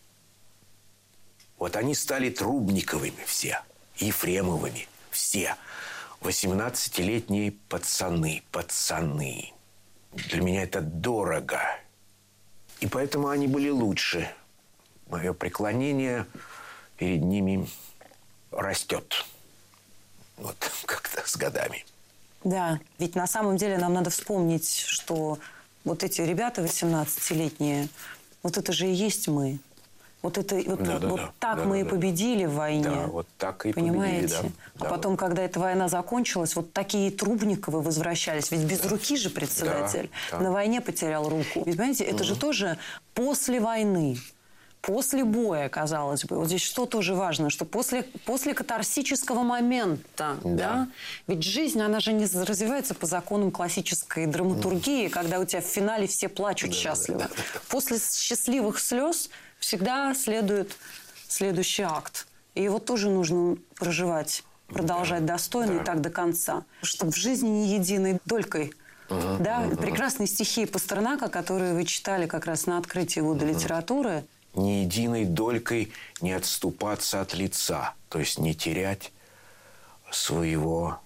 Вот 1.57 1.75
они 1.75 1.95
стали 1.95 2.29
Трубниковыми 2.29 3.23
все, 3.25 3.62
Ефремовыми 3.97 4.88
все. 5.12 5.55
18-летние 6.21 7.51
пацаны, 7.69 8.43
пацаны. 8.51 9.53
Для 10.13 10.41
меня 10.41 10.63
это 10.63 10.81
дорого. 10.81 11.62
И 12.79 12.88
поэтому 12.88 13.27
они 13.27 13.47
были 13.47 13.69
лучше. 13.69 14.29
Мое 15.07 15.33
преклонение 15.33 16.25
перед 16.97 17.21
ними 17.21 17.67
растет. 18.51 19.25
Вот 20.38 20.57
как-то 20.86 21.27
с 21.27 21.36
годами. 21.36 21.86
Да, 22.43 22.79
ведь 22.99 23.15
на 23.15 23.27
самом 23.27 23.57
деле 23.57 23.77
нам 23.77 23.93
надо 23.93 24.09
вспомнить, 24.09 24.83
что 24.86 25.39
вот 25.84 26.04
эти 26.04 26.22
ребята 26.22 26.62
18-летние, 26.62 27.89
вот 28.41 28.58
это 28.58 28.74
же 28.74 28.88
и 28.88 28.91
есть 28.91 29.28
мы. 29.28 29.60
Вот 30.22 30.38
это 30.38 30.56
вот, 30.56 30.82
да, 30.82 31.00
да, 31.00 31.08
вот 31.10 31.19
да. 31.19 31.34
так 31.39 31.58
да, 31.58 31.63
мы 31.65 31.76
да, 31.76 31.80
и 31.82 31.84
да. 31.84 31.89
победили 31.89 32.46
в 32.46 32.54
войне. 32.54 32.84
Да, 32.84 33.08
вот 33.08 33.28
так 33.38 33.65
и 33.65 33.74
понимаете? 33.74 34.38
победили, 34.38 34.41
да. 34.41 34.50
А 34.80 34.84
да, 34.84 34.89
потом, 34.89 35.12
вот. 35.12 35.19
когда 35.19 35.41
эта 35.41 35.60
война 35.60 35.89
закончилась, 35.89 36.56
вот 36.56 36.72
такие 36.72 37.12
Трубниковы 37.12 37.82
возвращались. 37.82 38.50
Ведь 38.50 38.62
без 38.62 38.86
руки 38.86 39.17
же 39.17 39.30
председатель 39.30 40.10
Да, 40.32 40.38
да. 40.38 40.43
на 40.46 40.52
войне 40.52 40.80
потерял 40.80 41.28
руку. 41.28 41.63
Ведь, 41.65 41.76
понимаете, 41.76 42.06
это 42.06 42.24
же 42.24 42.38
тоже 42.38 42.78
после 43.13 43.60
войны. 43.60 44.17
После 44.84 45.24
боя, 45.24 45.69
казалось 45.69 46.26
бы. 46.26 46.36
Вот 46.36 46.48
здесь 46.48 46.62
что 46.62 46.86
тоже 46.86 47.15
важно, 47.15 47.50
что 47.50 47.63
после, 47.63 48.04
после 48.26 48.54
катарсического 48.54 49.41
момента, 49.41 50.36
да. 50.43 50.54
Да. 50.58 50.88
Ведь 51.26 51.41
жизнь, 51.41 51.82
она 51.82 52.02
же 52.02 52.12
не 52.12 52.26
развивается 52.26 52.93
по 52.93 53.06
законам 53.06 53.50
классической 53.50 54.26
драматургии, 54.26 55.08
когда 55.08 55.39
у 55.39 55.46
тебя 55.46 55.62
в 55.62 55.65
финале 55.65 56.06
все 56.08 56.28
плачут 56.28 56.74
счастливо. 56.74 57.30
После 57.69 57.98
счастливых 57.98 58.78
слез 58.78 59.30
всегда 59.58 60.13
следует 60.13 60.76
следующий 61.30 61.84
акт. 61.84 62.28
И 62.54 62.62
его 62.62 62.80
тоже 62.80 63.10
нужно 63.10 63.56
проживать, 63.76 64.43
продолжать 64.67 65.26
достойно 65.26 65.80
и 65.80 65.84
так 65.86 66.02
до 66.02 66.10
конца. 66.10 66.65
Чтобы 66.82 67.13
в 67.13 67.15
жизни 67.15 67.48
не 67.48 67.76
единой 67.76 68.19
долькой 68.26 68.74
да, 69.10 69.63
прекрасные 69.80 70.28
стихи 70.28 70.65
Пастернака, 70.65 71.30
которые 71.30 71.74
вы 71.74 71.86
читали 71.86 72.26
как 72.26 72.46
раз 72.46 72.65
на 72.65 72.78
открытии 72.78 73.22
года 73.22 73.46
литературы, 73.46 74.26
ни 74.55 74.83
единой 74.83 75.25
долькой 75.25 75.91
не 76.21 76.33
отступаться 76.33 77.21
от 77.21 77.33
лица, 77.33 77.93
то 78.09 78.19
есть 78.19 78.39
не 78.39 78.53
терять 78.53 79.11
своего, 80.11 80.99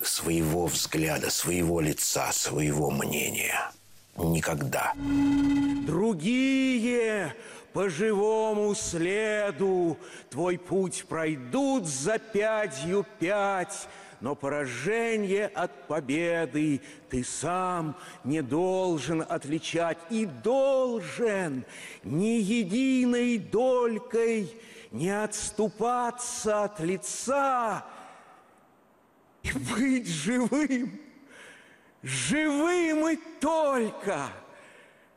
своего 0.00 0.66
взгляда, 0.66 1.30
своего 1.30 1.80
лица, 1.80 2.32
своего 2.32 2.90
мнения. 2.90 3.70
Никогда. 4.16 4.92
Другие 5.86 7.34
по 7.72 7.88
живому 7.88 8.74
следу 8.74 9.96
твой 10.28 10.58
путь 10.58 11.04
пройдут 11.08 11.86
за 11.86 12.18
пятью 12.18 13.06
пять, 13.18 13.88
но 14.20 14.34
поражение 14.34 15.46
от 15.46 15.86
победы 15.86 16.80
ты 17.08 17.24
сам 17.24 17.96
не 18.24 18.42
должен 18.42 19.24
отличать 19.26 19.98
и 20.10 20.26
должен 20.26 21.64
ни 22.04 22.40
единой 22.40 23.38
долькой 23.38 24.54
не 24.90 25.10
отступаться 25.10 26.64
от 26.64 26.80
лица 26.80 27.84
и 29.42 29.52
быть 29.52 30.08
живым, 30.08 31.00
живым 32.02 33.08
и 33.08 33.16
только, 33.40 34.28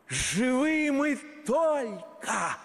живым 0.08 1.06
и 1.06 1.16
только 1.46 2.58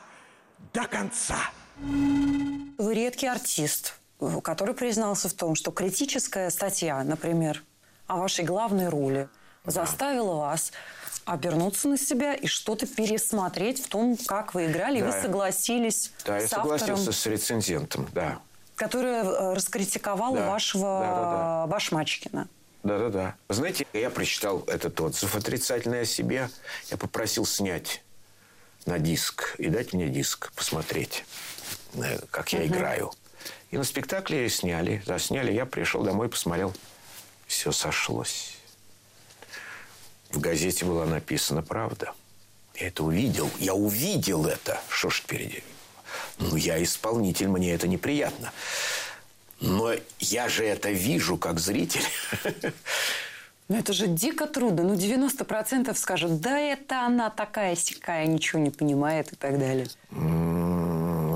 до 0.73 0.87
конца. 0.87 1.39
Вы 1.77 2.95
редкий 2.95 3.27
артист, 3.27 3.98
который 4.43 4.75
признался 4.75 5.29
в 5.29 5.35
том, 5.35 5.55
что 5.55 5.71
критическая 5.71 6.51
статья, 6.51 7.03
например, 7.05 7.63
о 8.07 8.17
вашей 8.19 8.45
главной 8.45 8.89
роли 8.89 9.29
заставила 9.65 10.35
вас 10.37 10.73
обернуться 11.25 11.89
на 11.89 11.99
себя 11.99 12.35
и 12.35 12.47
что-то 12.47 12.87
пересмотреть 12.87 13.85
в 13.85 13.89
том, 13.89 14.17
как 14.17 14.55
вы 14.55 14.67
играли, 14.67 15.01
да. 15.01 15.09
и 15.09 15.13
вы 15.13 15.21
согласились 15.21 16.13
да, 16.25 16.39
с 16.39 16.51
я 16.51 16.59
автором, 16.59 16.79
согласился 16.79 17.13
с 17.13 17.27
рецензентом, 17.27 18.09
да. 18.15 18.41
Который 18.77 19.11
э, 19.11 19.55
раскритиковал 19.55 20.35
да. 20.35 20.49
вашего 20.49 21.01
да, 21.01 21.15
да, 21.15 21.33
да. 21.33 21.67
Башмачкина. 21.67 22.49
Да-да-да. 22.83 23.35
Знаете, 23.49 23.87
я 23.93 24.09
прочитал 24.09 24.61
этот 24.67 24.99
отзыв 25.01 25.35
отрицательный 25.35 26.03
о 26.03 26.05
себе. 26.05 26.49
Я 26.91 26.97
попросил 26.97 27.45
снять 27.45 28.03
на 28.87 28.99
диск 28.99 29.57
и 29.59 29.69
дать 29.69 29.93
мне 29.93 30.09
диск 30.09 30.53
посмотреть, 30.53 31.25
э, 31.95 32.21
как 32.31 32.53
я 32.53 32.61
угу. 32.61 32.69
играю. 32.69 33.13
И 33.71 33.77
на 33.77 33.85
спектакле 33.85 34.49
сняли, 34.49 35.03
засняли. 35.07 35.53
Я 35.53 35.67
пришел 35.67 36.03
домой, 36.03 36.29
посмотрел. 36.29 36.75
Все 37.47 37.73
сошлось. 37.73 38.57
В 40.31 40.41
газете 40.41 40.85
была 40.85 41.07
написана 41.07 41.63
правда. 41.63 42.13
Я 42.75 42.89
это 42.89 43.05
увидел. 43.05 43.51
Я 43.59 43.75
увидел 43.75 44.47
это. 44.47 44.81
Что 44.89 45.11
ж 45.11 45.21
впереди? 45.21 45.63
Ну, 46.39 46.57
я 46.57 46.83
исполнитель, 46.83 47.49
мне 47.49 47.75
это 47.75 47.89
неприятно. 47.89 48.53
Но 49.61 49.93
я 50.21 50.49
же 50.49 50.65
это 50.65 50.91
вижу 50.91 51.37
как 51.37 51.59
зритель. 51.59 52.05
Ну, 53.69 53.77
это 53.77 53.93
же 53.93 54.07
дико 54.07 54.47
трудно. 54.47 54.83
Ну, 54.83 54.95
90% 54.95 55.95
скажут, 55.95 56.41
да 56.41 56.59
это 56.59 57.05
она 57.05 57.29
такая 57.29 57.77
сякая, 57.77 58.27
ничего 58.27 58.61
не 58.61 58.71
понимает 58.71 59.33
и 59.33 59.37
так 59.37 59.59
далее. 59.59 59.89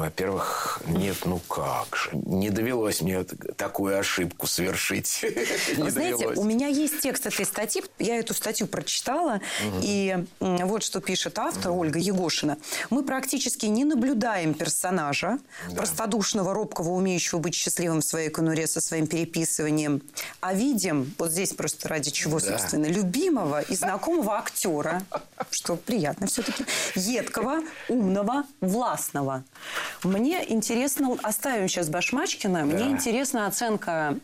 Во-первых, 0.03 0.81
нет, 0.89 1.17
ну 1.27 1.39
как 1.39 1.95
же. 1.95 2.11
Не 2.13 2.51
довелось 2.51 3.03
мне 3.03 3.23
такую 3.23 3.97
ошибку 3.97 4.49
совершить. 4.49 5.25
Вы 5.77 5.93
знаете, 5.93 6.27
у 6.27 6.43
меня 6.43 6.67
есть 6.67 6.99
текст 6.99 7.25
этой 7.27 7.47
статьи. 7.47 7.85
Я 8.01 8.17
эту 8.19 8.35
статью 8.35 8.67
прочитала. 8.67 9.41
И 9.81 10.17
вот 10.41 10.83
что 10.83 11.01
пишет 11.01 11.39
автор 11.39 11.71
Ольга 11.71 12.01
Егошина. 12.01 12.59
Мы 12.91 13.05
практически 13.05 13.67
не 13.67 13.85
наблюдаем 13.85 14.55
персонажа, 14.55 15.39
простодушного, 15.77 16.53
робкого, 16.53 16.89
умеющего 16.89 17.39
быть 17.39 17.55
счастливым 17.55 18.01
в 18.01 18.05
своей 18.05 18.29
конуре 18.29 18.67
со 18.67 18.81
своим 18.81 19.07
переписыванием, 19.07 20.03
а 20.41 20.53
видим, 20.53 21.15
вот 21.17 21.31
здесь 21.31 21.53
просто 21.53 21.87
ради 21.87 22.11
чего, 22.11 22.41
собственно, 22.41 22.87
любимого 22.87 23.61
и 23.61 23.77
знакомого 23.77 24.37
актера, 24.37 25.05
что 25.53 25.77
приятно 25.77 26.27
все-таки, 26.27 26.65
едкого, 26.97 27.61
умного, 27.89 28.45
властного. 28.61 29.45
Мне 30.03 30.45
интересно, 30.53 31.17
оставим 31.23 31.69
сейчас 31.69 31.89
Башмачкина, 31.89 32.61
да. 32.61 32.65
мне 32.65 32.91
интересна 32.91 33.47
оценка 33.47 34.17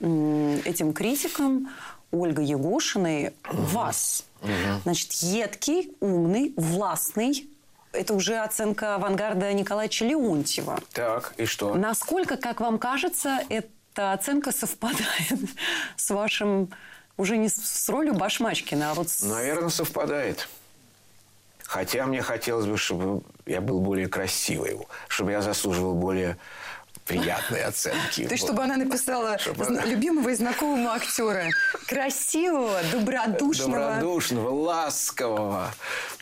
этим 0.64 0.92
критикам 0.92 1.68
Ольга 2.11 2.42
Егошиной 2.42 3.33
вас. 3.44 4.24
Угу. 4.42 4.83
Значит, 4.85 5.12
едкий, 5.12 5.92
умный, 6.00 6.52
властный, 6.57 7.48
это 7.92 8.14
уже 8.14 8.37
оценка 8.37 8.96
авангарда 8.96 9.52
Николаевича 9.52 10.04
Леонтьева. 10.04 10.81
Так, 10.92 11.35
и 11.37 11.46
что? 11.46 11.74
Насколько, 11.74 12.37
как 12.37 12.61
вам 12.61 12.78
кажется, 12.78 13.40
эта 13.48 14.12
оценка 14.12 14.52
совпадает 14.52 15.38
с 15.96 16.11
вашим 16.11 16.70
уже 17.16 17.37
не 17.37 17.48
с 17.48 17.88
ролью 17.88 18.14
Башмачкина, 18.14 18.92
а 18.92 18.94
вот 18.94 19.09
с... 19.09 19.22
Наверное, 19.22 19.70
совпадает. 19.70 20.48
Хотя 21.68 22.07
мне 22.07 22.22
хотелось 22.22 22.64
бы, 22.64 22.78
чтобы 22.78 23.22
я 23.44 23.61
был 23.61 23.81
более 23.81 24.09
красивый, 24.09 24.78
чтобы 25.07 25.33
я 25.33 25.42
заслуживал 25.42 25.94
более 25.94 26.38
приятные 27.04 27.66
оценки. 27.66 28.24
То 28.26 28.33
есть, 28.33 28.44
чтобы 28.44 28.62
она 28.62 28.78
написала 28.78 29.37
любимого 29.85 30.31
и 30.31 30.35
знакомого 30.35 30.94
актера. 30.94 31.44
Красивого, 31.87 32.81
добродушного. 32.90 33.96
Добродушного, 33.96 34.48
ласкового, 34.48 35.70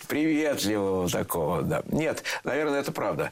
приветливого 0.08 1.08
такого, 1.08 1.62
да. 1.62 1.84
Нет, 1.92 2.24
наверное, 2.42 2.80
это 2.80 2.90
правда. 2.90 3.30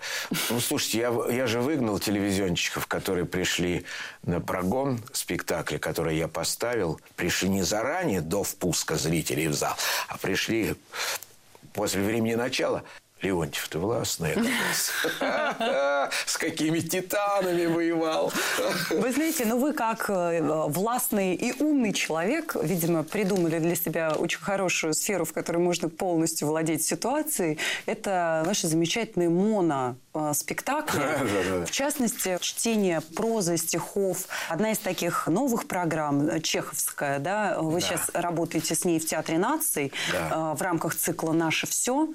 Ну, 0.51 0.61
слушайте, 0.61 0.99
я, 0.99 1.13
я 1.31 1.49
же 1.49 1.61
выгнал 1.61 1.99
телевизионщиков, 1.99 2.87
которые 2.87 3.25
пришли 3.25 3.85
на 4.23 4.41
прогон 4.41 5.01
спектакля, 5.13 5.79
который 5.79 6.17
я 6.17 6.29
поставил. 6.29 7.01
Пришли 7.17 7.49
не 7.49 7.63
заранее, 7.63 8.21
до 8.21 8.45
впуска 8.45 8.95
зрителей 8.95 9.49
в 9.49 9.55
зал, 9.55 9.75
а 10.07 10.17
пришли 10.19 10.77
после 11.75 12.03
времени 12.03 12.35
начала. 12.35 12.85
Леонтьев, 13.25 13.69
ты 13.69 13.79
властный. 13.79 14.35
С 16.27 16.37
какими 16.37 16.81
титанами 16.81 17.67
воевал. 17.67 18.33
Вы 18.91 19.13
знаете, 19.13 19.47
ну 19.47 19.59
вы 19.59 19.73
как 19.73 20.11
э, 20.11 20.41
властный 20.69 21.35
и 21.35 21.53
умный 21.63 21.93
человек, 21.93 22.57
видимо, 22.63 23.03
придумали 23.03 23.59
для 23.59 23.75
себя 23.75 24.13
очень 24.13 24.41
хорошую 24.41 24.95
сферу, 24.95 25.25
в 25.25 25.33
которой 25.33 25.59
можно 25.59 25.89
полностью 25.89 26.49
владеть 26.49 26.85
ситуацией. 26.85 27.59
Это 27.87 28.43
ваши 28.47 28.69
замечательные 28.69 29.31
моно 29.31 29.97
спектакли. 30.33 31.65
В 31.65 31.71
частности, 31.71 32.39
чтение 32.41 33.01
прозы, 33.01 33.57
стихов. 33.57 34.27
Одна 34.49 34.73
из 34.73 34.79
таких 34.79 35.27
новых 35.27 35.67
программ, 35.67 36.29
э, 36.29 36.41
чеховская, 36.41 37.19
да, 37.19 37.57
вы 37.61 37.81
да. 37.81 37.87
сейчас 37.87 38.11
работаете 38.15 38.75
с 38.75 38.85
ней 38.85 39.01
в 39.01 39.07
Театре 39.07 39.39
наций 39.39 39.93
да. 40.13 40.53
Э, 40.53 40.57
в 40.57 40.63
рамках 40.63 40.95
цикла 40.95 41.33
«Наше 41.33 41.67
все». 41.67 42.09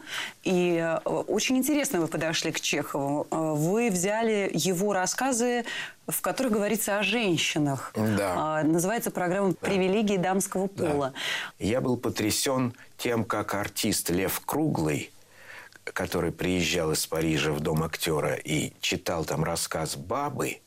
И 0.43 0.97
очень 1.05 1.57
интересно 1.57 2.01
вы 2.01 2.07
подошли 2.07 2.51
к 2.51 2.59
Чехову. 2.59 3.27
Вы 3.29 3.89
взяли 3.89 4.49
его 4.53 4.93
рассказы 4.93 5.65
в 6.07 6.21
которых 6.21 6.53
говорится 6.53 6.97
о 6.97 7.03
женщинах. 7.03 7.93
Да. 7.95 8.63
Называется 8.63 9.11
программа 9.11 9.53
«Привилегии 9.53 10.17
дамского 10.17 10.65
пола». 10.65 11.13
Да. 11.59 11.65
Я 11.65 11.81
был 11.81 11.97
потрясен 11.97 12.73
тем, 12.97 13.23
как 13.23 13.53
артист 13.53 14.09
Лев 14.09 14.41
Круглый– 14.43 15.11
который 15.93 16.31
приезжал 16.31 16.91
из 16.91 17.05
Парижа 17.05 17.51
в 17.51 17.59
дом 17.59 17.83
актера 17.83 18.35
и 18.35 18.73
читал 18.81 19.25
там 19.25 19.43
рассказ 19.43 19.95
бабы, 19.95 20.59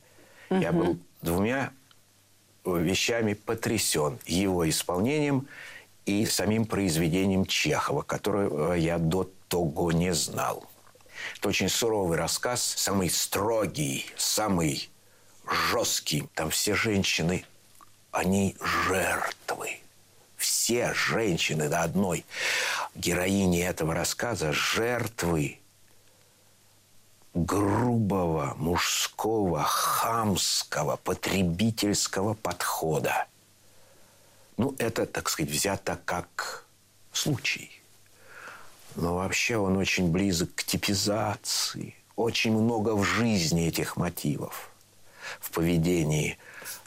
угу. 0.51 0.61
я 0.61 0.73
был 0.73 0.99
двумя 1.21 1.71
вещами 2.65 3.35
потрясен. 3.35 4.19
Его 4.27 4.69
исполнением 4.69 5.49
и 6.07 6.27
самим 6.27 6.65
произведением 6.65 7.47
Чехова, 7.47 8.03
которое 8.03 8.75
я 8.75 8.99
до 8.99 9.31
того 9.49 9.93
не 9.93 10.13
знал. 10.13 10.65
Это 11.37 11.49
очень 11.49 11.69
суровый 11.69 12.19
рассказ, 12.19 12.63
самый 12.63 13.11
строгий, 13.11 14.07
самый 14.17 14.91
жесткий. 15.71 16.29
Там 16.35 16.51
все 16.51 16.75
женщины, 16.75 17.45
они 18.11 18.57
жертвы 18.89 19.83
все 20.43 20.93
женщины 20.93 21.69
до 21.69 21.83
одной 21.83 22.27
героини 22.95 23.61
этого 23.61 23.95
рассказа 23.95 24.53
жертвы 24.53 25.61
грубого, 27.33 28.55
мужского, 28.57 29.63
хамского, 29.63 30.97
потребительского 30.97 32.35
подхода. 32.35 33.27
Ну, 34.63 34.77
это, 34.79 35.07
так 35.07 35.29
сказать, 35.29 35.51
взято 35.51 35.99
как 36.05 36.65
случай. 37.13 37.69
Но 38.95 39.17
вообще 39.17 39.57
он 39.57 39.77
очень 39.77 40.13
близок 40.13 40.55
к 40.55 40.63
типизации. 40.63 41.97
Очень 42.15 42.53
много 42.53 42.95
в 42.95 43.03
жизни 43.03 43.67
этих 43.67 43.97
мотивов. 43.97 44.71
В 45.41 45.51
поведении 45.51 46.39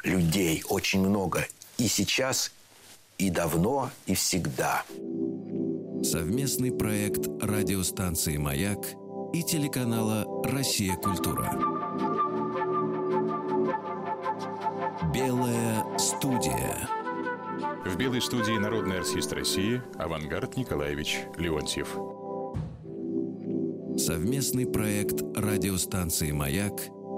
людей 0.05 0.63
очень 0.69 1.01
много. 1.01 1.45
И 1.77 1.89
сейчас, 1.89 2.53
и 3.17 3.29
давно, 3.29 3.91
и 4.05 4.15
всегда. 4.15 4.85
Совместный 6.01 6.71
проект 6.71 7.27
радиостанции 7.43 8.37
«Маяк» 8.37 8.85
и 9.33 9.43
телеканала 9.43 10.25
«Россия. 10.45 10.95
Культура». 10.95 11.51
Белая 15.13 15.85
студия. 15.97 17.04
В 17.85 17.97
белой 17.97 18.19
студии 18.19 18.57
народный 18.57 18.97
артист 18.97 19.31
России 19.31 19.79
Авангард 19.99 20.57
Николаевич 20.57 21.19
Леонтьев. 21.37 21.87
Совместный 23.95 24.65
проект 24.65 25.21
радиостанции 25.37 26.31
«Маяк» 26.31 26.73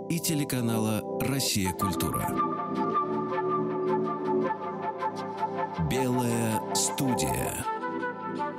и 0.10 0.20
телеканала 0.20 1.02
«Россия. 1.22 1.72
Культура». 1.72 2.28
Белая 5.90 6.62
студия. 6.76 7.66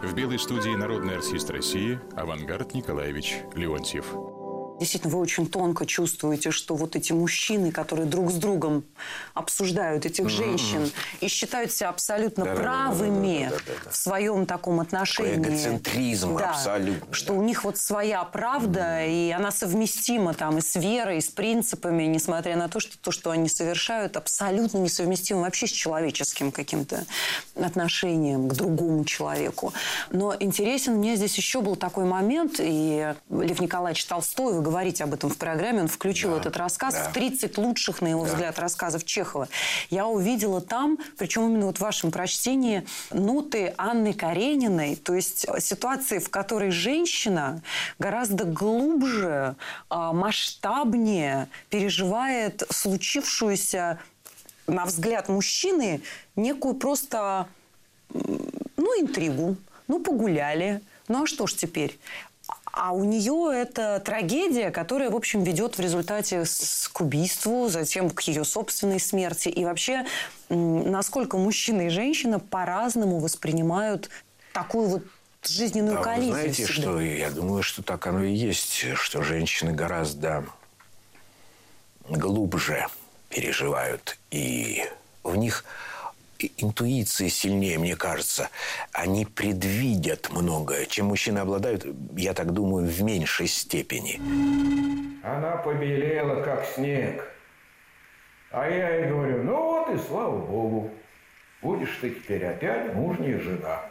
В 0.03 0.15
белой 0.15 0.39
студии 0.39 0.75
народный 0.75 1.17
артист 1.17 1.51
России 1.51 2.01
Авангард 2.17 2.73
Николаевич 2.73 3.43
Леонтьев. 3.55 4.38
Действительно, 4.79 5.13
вы 5.15 5.21
очень 5.21 5.47
тонко 5.47 5.87
чувствуете, 5.87 6.51
что 6.51 6.75
вот 6.75 6.95
эти 6.95 7.13
мужчины, 7.13 7.73
которые 7.73 8.07
друг 8.07 8.31
с 8.31 8.35
другом 8.35 8.85
обсуждают 9.35 10.07
этих 10.07 10.29
женщин 10.29 10.91
и 11.21 11.29
считают 11.29 11.73
себя 11.73 11.89
абсолютно 11.89 12.45
Да-да-да-да-да-да-да-да. 12.45 12.63
правыми 12.63 13.53
в 13.91 13.97
своем 13.97 14.47
таком 14.47 14.81
отношении. 14.81 15.35
Эгоцентризм 15.35 16.37
Да, 16.37 16.51
абсолютно. 16.51 17.15
Что 17.15 17.35
у 17.35 17.43
них 17.43 17.65
вот 17.65 17.79
своя 17.79 18.23
правда, 18.25 19.05
и 19.05 19.31
она 19.31 19.51
совместима 19.51 20.35
там 20.35 20.59
и 20.59 20.61
с 20.61 20.77
верой, 20.77 21.19
и 21.19 21.21
с 21.21 21.29
принципами, 21.29 22.05
несмотря 22.05 22.57
на 22.57 22.69
то, 22.69 22.81
что 22.81 22.99
то, 22.99 23.11
что 23.11 23.31
они 23.31 23.49
совершают, 23.49 24.17
абсолютно 24.17 24.79
несовместимо 24.79 25.41
вообще 25.41 25.67
с 25.67 25.71
человеческим 25.71 26.53
каким-то 26.53 27.05
отношением 27.57 28.49
к 28.49 28.55
другому 28.55 29.05
человеку. 29.05 29.73
Но 30.11 30.35
интересен 30.39 30.95
мне 30.95 31.17
здесь 31.17 31.37
еще 31.37 31.61
был 31.61 31.77
такой 31.77 32.05
момент, 32.05 32.57
и 32.59 33.15
Лев 33.31 33.61
Николаевич 33.61 34.05
Толстой, 34.07 34.55
вы 34.55 34.63
говорите 34.69 35.05
об 35.05 35.15
этом 35.15 35.31
в 35.31 35.39
программе, 35.39 35.81
он 35.81 35.89
включил 35.89 36.37
этот 36.37 36.57
рассказ 36.59 36.95
да. 36.95 37.09
в 37.09 37.13
30 37.15 37.57
лучших, 37.57 38.03
на 38.03 38.09
его 38.09 38.23
взгляд, 38.23 38.59
рассказов 38.59 39.05
Чехова. 39.05 39.49
Я 39.89 40.07
увидела 40.07 40.61
там, 40.61 40.99
причем 41.17 41.47
именно 41.47 41.67
вот 41.67 41.79
в 41.79 41.81
вашем 41.81 42.11
прочтении, 42.11 42.87
ноты 43.11 43.73
Анны 43.79 44.13
Карениной, 44.13 44.97
то 44.97 45.15
есть 45.15 45.47
ситуации, 45.61 46.19
в 46.19 46.29
которой 46.29 46.71
женщина 46.71 47.63
гораздо 47.99 48.45
глубже, 48.45 49.57
а, 49.89 50.13
масштабнее 50.13 51.49
переживает 51.71 52.63
случившуюся, 52.71 53.99
на 54.67 54.85
взгляд 54.85 55.31
мужчины, 55.31 56.03
некую 56.37 56.75
просто 56.75 57.49
ну, 58.13 59.01
интригу, 59.01 59.57
ну, 59.87 60.01
погуляли. 60.01 60.83
Ну, 61.09 61.23
а 61.23 61.27
что 61.27 61.47
ж 61.47 61.55
теперь? 61.55 61.99
А 62.81 62.93
у 62.93 63.03
нее 63.03 63.51
это 63.53 63.99
трагедия, 63.99 64.71
которая, 64.71 65.11
в 65.11 65.17
общем, 65.17 65.43
ведет 65.43 65.77
в 65.77 65.81
результате 65.81 66.45
к 66.93 67.01
убийству, 67.01 67.69
затем 67.69 68.09
к 68.09 68.21
ее 68.23 68.45
собственной 68.45 69.01
смерти. 69.01 69.49
И 69.49 69.65
вообще, 69.65 70.07
насколько 70.49 71.39
мужчина 71.39 71.87
и 71.87 71.89
женщина 71.89 72.39
по-разному 72.39 73.19
воспринимают 73.19 74.11
такую 74.53 74.89
вот 74.89 75.03
жизненную 75.43 75.97
А 75.97 75.99
вы 75.99 76.05
коллизию. 76.05 76.33
знаете, 76.35 76.65
всегда. 76.67 76.83
что 76.83 77.01
я 77.01 77.31
думаю, 77.31 77.65
что 77.65 77.83
так 77.83 78.07
оно 78.07 78.23
и 78.23 78.33
есть, 78.33 78.85
что 78.95 79.23
женщины 79.25 79.73
гораздо 79.73 80.45
глубже 82.09 82.87
переживают, 83.29 84.19
и 84.31 84.85
в 85.25 85.35
них 85.35 85.65
и- 86.39 86.53
интуиция 86.59 87.29
сильнее, 87.29 87.79
мне 87.79 87.97
кажется. 87.97 88.51
Они 88.93 89.27
предвидят 89.27 90.31
многое, 90.31 90.87
чем 90.87 91.07
мужчины 91.07 91.39
обладают, 91.39 91.85
я 92.17 92.35
так 92.35 92.53
думаю, 92.53 92.87
в 92.87 93.03
меньшей 93.03 93.47
степени. 93.49 94.21
Она 95.25 95.57
побелела, 95.57 96.43
как 96.43 96.65
снег. 96.67 97.25
А 98.51 98.69
я 98.69 98.95
ей 98.97 99.09
говорю, 99.11 99.43
ну 99.43 99.57
вот 99.57 99.91
и 99.91 99.99
слава 100.09 100.39
богу, 100.39 100.91
будешь 101.61 101.99
ты 102.01 102.11
теперь 102.11 102.47
опять 102.47 102.95
мужняя 102.95 103.39
жена. 103.39 103.83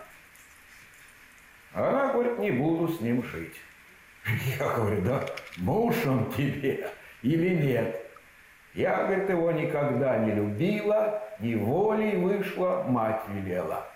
Она 1.73 2.11
говорит, 2.11 2.39
не 2.39 2.51
буду 2.51 2.91
с 2.91 3.01
ним 3.01 3.23
жить. 3.23 3.53
Я 4.59 4.67
говорю, 4.73 5.01
да 5.01 5.25
муж 5.57 5.95
он 6.05 6.31
тебе 6.33 6.89
или 7.21 7.49
нет? 7.55 8.06
Я, 8.77 9.05
говорит, 9.05 9.27
его 9.27 9.51
никогда 9.51 10.19
не 10.19 10.33
любила, 10.33 11.23
неволей 11.39 12.15
вышла, 12.15 12.85
мать 12.87 13.23
велела. 13.27 13.87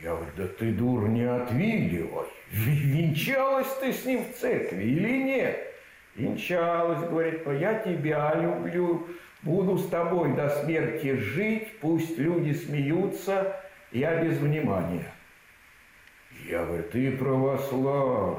Я 0.00 0.10
говорю, 0.10 0.30
да 0.36 0.46
ты, 0.46 0.70
дур, 0.70 1.08
не 1.08 1.24
отвиливай. 1.24 2.26
Венчалась 2.52 3.66
ты 3.80 3.92
с 3.92 4.04
ним 4.04 4.22
в 4.22 4.36
церкви 4.36 4.84
или 4.84 5.24
нет? 5.24 5.74
Венчалась, 6.14 7.00
говорит, 7.08 7.42
я 7.58 7.74
тебя 7.80 8.32
люблю, 8.36 9.08
буду 9.42 9.76
с 9.78 9.88
тобой 9.88 10.34
до 10.34 10.50
смерти 10.50 11.16
жить, 11.16 11.80
пусть 11.80 12.16
люди 12.16 12.52
смеются, 12.52 13.60
я 13.90 14.22
без 14.22 14.38
внимания. 14.38 15.12
Я 16.48 16.64
говорю, 16.64 16.84
ты 16.84 17.10
православная, 17.10 18.38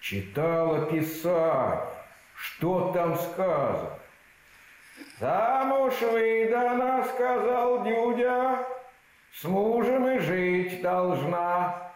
читала 0.00 0.86
Писание, 0.86 1.95
что 2.36 2.92
там 2.92 3.16
сказано? 3.16 3.98
Замуж 5.18 5.94
выдана, 6.00 7.04
сказал 7.14 7.84
Дюдя, 7.84 8.66
с 9.32 9.44
мужем 9.44 10.08
и 10.08 10.18
жить 10.18 10.82
должна. 10.82 11.92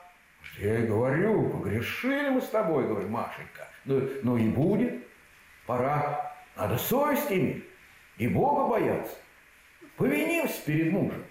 Я 0.59 0.81
и 0.81 0.87
говорю, 0.87 1.51
погрешили 1.51 2.31
мы 2.31 2.41
с 2.41 2.49
тобой, 2.49 2.87
говорю, 2.87 3.09
Машенька. 3.09 3.69
Ну, 3.85 4.09
ну 4.23 4.37
и 4.37 4.49
будет, 4.49 5.07
пора. 5.67 6.35
Надо 6.57 6.77
совесть 6.77 7.31
иметь 7.31 7.65
и 8.21 8.29
Бога 8.29 8.69
бояться. 8.69 9.17
Повинимся 9.97 10.63
перед 10.65 10.93
мужем. 10.93 11.25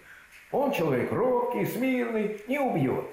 Он 0.51 0.71
человек 0.71 1.11
робкий, 1.11 1.65
смирный, 1.65 2.41
не 2.47 2.59
убьет. 2.59 3.05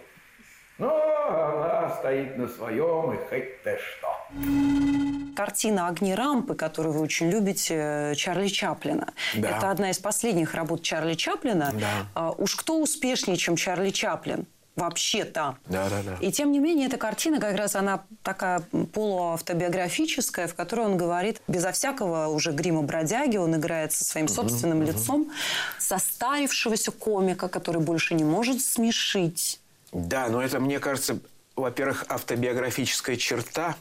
Но 0.79 0.89
она 0.89 1.91
стоит 1.91 2.37
на 2.39 2.49
своем, 2.49 3.13
и 3.13 3.17
хоть 3.29 3.63
ты 3.63 3.79
что. 3.79 4.96
Картина 5.37 5.89
«Огни 5.89 6.15
рампы», 6.15 6.55
которую 6.55 6.95
вы 6.95 7.01
очень 7.01 7.31
любите, 7.31 8.15
Чарли 8.17 8.49
Чаплина. 8.49 9.13
Да. 9.35 9.51
Это 9.51 9.71
одна 9.71 9.91
из 9.91 9.99
последних 9.99 10.55
работ 10.55 10.83
Чарли 10.83 11.15
Чаплина. 11.15 11.73
Да. 11.79 11.91
А, 12.15 12.31
Уж 12.31 12.57
кто 12.57 12.81
успешнее, 12.81 13.37
чем 13.37 13.55
Чарли 13.55 13.91
Чаплин? 13.91 14.47
Вообще-то. 14.77 15.57
Да, 15.67 15.89
да, 15.89 16.03
да. 16.03 16.17
И 16.21 16.31
тем 16.33 16.53
не 16.53 16.59
менее, 16.59 16.89
эта 16.89 16.99
картина 16.99 17.41
как 17.41 17.57
раз 17.57 17.77
она 17.77 18.05
такая 18.23 18.61
полуавтобиографическая, 18.93 20.49
в 20.49 20.55
которой 20.55 20.87
он 20.87 20.97
говорит 20.97 21.41
безо 21.49 21.73
всякого 21.73 22.29
уже 22.29 22.53
грима 22.53 22.83
бродяги, 22.83 23.37
он 23.37 23.57
играет 23.57 23.93
со 23.93 24.05
своим 24.05 24.29
собственным 24.29 24.83
лицом, 24.83 25.31
состарившегося 25.79 26.93
комика, 26.93 27.49
который 27.49 27.81
больше 27.81 28.15
не 28.15 28.25
может 28.25 28.61
смешить. 28.63 29.61
Да, 29.93 30.29
но 30.29 30.43
это, 30.43 30.61
мне 30.61 30.79
кажется, 30.79 31.19
во-первых, 31.57 32.05
автобиографическая 32.09 33.17
черта, 33.17 33.77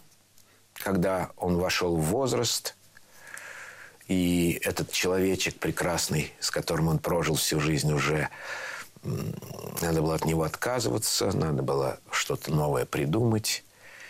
когда 0.75 1.31
он 1.37 1.57
вошел 1.57 1.95
в 1.95 2.01
возраст, 2.01 2.75
и 4.07 4.59
этот 4.63 4.91
человечек 4.91 5.59
прекрасный, 5.59 6.31
с 6.39 6.51
которым 6.51 6.89
он 6.89 6.99
прожил 6.99 7.35
всю 7.35 7.59
жизнь 7.59 7.91
уже, 7.91 8.29
надо 9.81 10.01
было 10.01 10.15
от 10.15 10.25
него 10.25 10.43
отказываться, 10.43 11.31
надо 11.31 11.63
было 11.63 11.99
что-то 12.11 12.51
новое 12.51 12.85
придумать. 12.85 13.63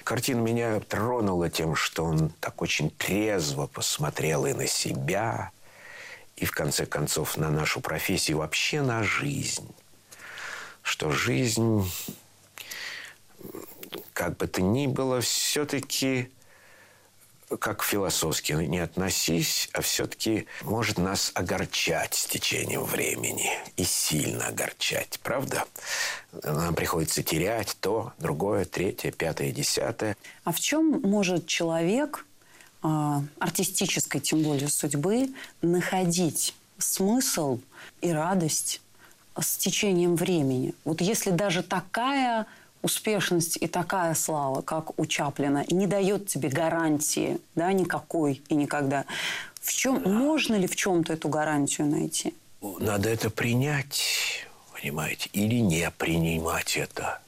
Картина 0.03 0.39
меня 0.39 0.79
тронула 0.81 1.49
тем, 1.49 1.75
что 1.75 2.05
он 2.05 2.29
так 2.39 2.61
очень 2.61 2.91
трезво 2.91 3.67
посмотрел 3.67 4.45
и 4.45 4.53
на 4.53 4.67
себя, 4.67 5.51
и 6.35 6.45
в 6.45 6.51
конце 6.51 6.85
концов 6.85 7.37
на 7.37 7.49
нашу 7.49 7.81
профессию, 7.81 8.37
вообще 8.37 8.81
на 8.81 9.03
жизнь. 9.03 9.73
Что 10.81 11.09
жизнь, 11.11 11.91
как 14.13 14.37
бы 14.37 14.47
то 14.47 14.61
ни 14.61 14.85
было, 14.85 15.21
все-таки, 15.21 16.31
как 17.59 17.83
философски 17.83 18.53
не 18.53 18.79
относись, 18.79 19.69
а 19.73 19.81
все-таки 19.81 20.47
может 20.63 20.97
нас 20.97 21.31
огорчать 21.35 22.15
с 22.15 22.25
течением 22.25 22.83
времени. 22.83 23.49
И 23.77 23.83
сильно 23.83 24.47
огорчать, 24.47 25.19
правда? 25.21 25.65
Нам 26.43 26.73
приходится 26.73 27.23
терять 27.23 27.77
то, 27.79 28.13
другое, 28.19 28.65
третье, 28.65 29.11
пятое, 29.11 29.51
десятое. 29.51 30.17
А 30.43 30.51
в 30.51 30.59
чем 30.59 31.01
может 31.01 31.45
человек, 31.47 32.25
а, 32.81 33.23
артистической 33.39 34.21
тем 34.21 34.41
более 34.41 34.69
судьбы, 34.69 35.29
находить 35.61 36.55
смысл 36.77 37.59
и 38.01 38.11
радость 38.11 38.81
с 39.39 39.57
течением 39.57 40.15
времени? 40.15 40.73
Вот 40.83 41.01
если 41.01 41.29
даже 41.29 41.61
такая 41.61 42.47
успешность 42.85 43.57
и 43.57 43.67
такая 43.67 44.13
слава, 44.13 44.61
как 44.61 44.97
у 44.99 45.05
Чаплина, 45.07 45.65
не 45.69 45.87
дает 45.87 46.27
тебе 46.27 46.49
гарантии, 46.49 47.39
да, 47.55 47.73
никакой 47.73 48.43
и 48.47 48.55
никогда. 48.55 49.05
В 49.59 49.73
чем, 49.73 50.03
можно 50.03 50.55
ли 50.55 50.67
в 50.67 50.75
чем-то 50.75 51.13
эту 51.13 51.27
гарантию 51.27 51.87
найти? 51.87 52.35
Надо 52.61 53.09
это 53.09 53.31
принять, 53.31 54.45
понимаете, 54.71 55.29
или 55.33 55.55
не 55.55 55.89
принимать 55.89 56.77
это. 56.77 57.19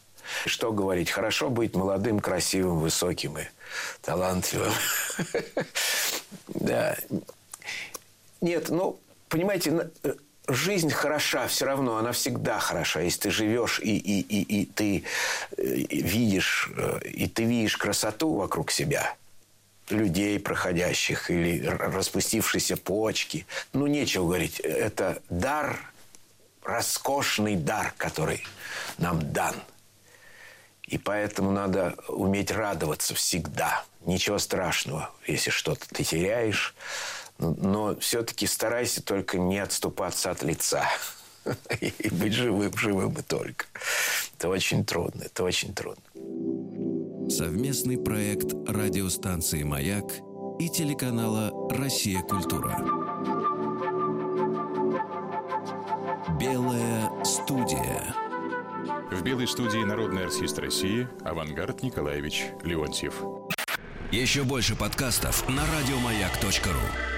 Что 0.46 0.72
говорить? 0.72 1.10
Хорошо 1.10 1.50
быть 1.50 1.74
молодым, 1.76 2.20
красивым, 2.20 2.80
высоким 2.80 3.38
и 3.40 3.44
талантливым. 4.02 4.74
Да. 6.48 6.98
Нет, 8.42 8.70
ну, 8.70 9.00
понимаете, 9.30 9.90
э, 10.04 10.14
жизнь 10.48 10.92
хороша 10.92 11.48
все 11.48 11.66
равно, 11.66 11.98
она 11.98 12.12
всегда 12.12 12.60
хороша. 12.60 13.02
Если 13.02 13.22
ты 13.22 13.32
живешь 13.32 13.80
и, 13.80 13.98
и, 13.98 14.22
и, 14.22 14.62
и 14.62 14.66
ты 14.66 15.04
э, 15.58 15.64
видишь, 15.64 16.70
э, 16.76 17.00
и 17.04 17.28
ты 17.28 17.44
видишь 17.44 17.78
красоту 17.78 18.36
вокруг 18.36 18.72
себя, 18.72 19.16
людей 19.90 20.40
проходящих 20.40 21.32
или 21.32 21.66
распустившиеся 21.66 22.78
почки. 22.78 23.46
Ну, 23.74 23.88
нечего 23.88 24.26
говорить. 24.26 24.60
Это 24.60 25.22
дар 25.30 25.80
роскошный 26.64 27.56
дар, 27.56 27.94
который 27.98 28.44
нам 28.98 29.32
дан. 29.32 29.56
И 30.84 30.98
поэтому 30.98 31.52
надо 31.52 31.96
уметь 32.08 32.52
радоваться 32.52 33.14
всегда. 33.16 33.84
Ничего 34.06 34.40
страшного, 34.40 35.12
если 35.26 35.50
что-то 35.50 35.88
ты 35.90 36.04
теряешь. 36.04 36.76
Но, 37.40 37.96
все-таки 38.00 38.48
старайся 38.48 39.04
только 39.04 39.38
не 39.38 39.60
отступаться 39.60 40.32
от 40.32 40.44
лица. 40.44 40.84
И 41.80 42.10
быть 42.10 42.34
живым, 42.34 42.76
живым 42.76 43.14
и 43.14 43.22
только. 43.22 43.66
Это 44.38 44.50
очень 44.50 44.84
трудно, 44.84 45.24
это 45.24 45.44
очень 45.44 45.74
трудно. 45.74 46.04
Совместный 47.30 47.98
проект 47.98 48.54
радиостанции 48.68 49.64
«Маяк» 49.64 50.06
и 50.60 50.70
телеканала 50.70 51.52
«Россия. 51.70 52.22
Культура». 52.22 52.78
Белая 56.40 57.10
студия. 57.24 58.16
В 59.12 59.24
белой 59.24 59.48
студии 59.48 59.84
народный 59.84 60.26
артист 60.26 60.60
России 60.60 61.08
Авангард 61.24 61.82
Николаевич 61.82 62.46
Леонтьев. 62.64 63.16
Еще 64.12 64.44
больше 64.44 64.76
подкастов 64.76 65.48
на 65.50 65.64
радиомаяк.ру. 65.66 67.17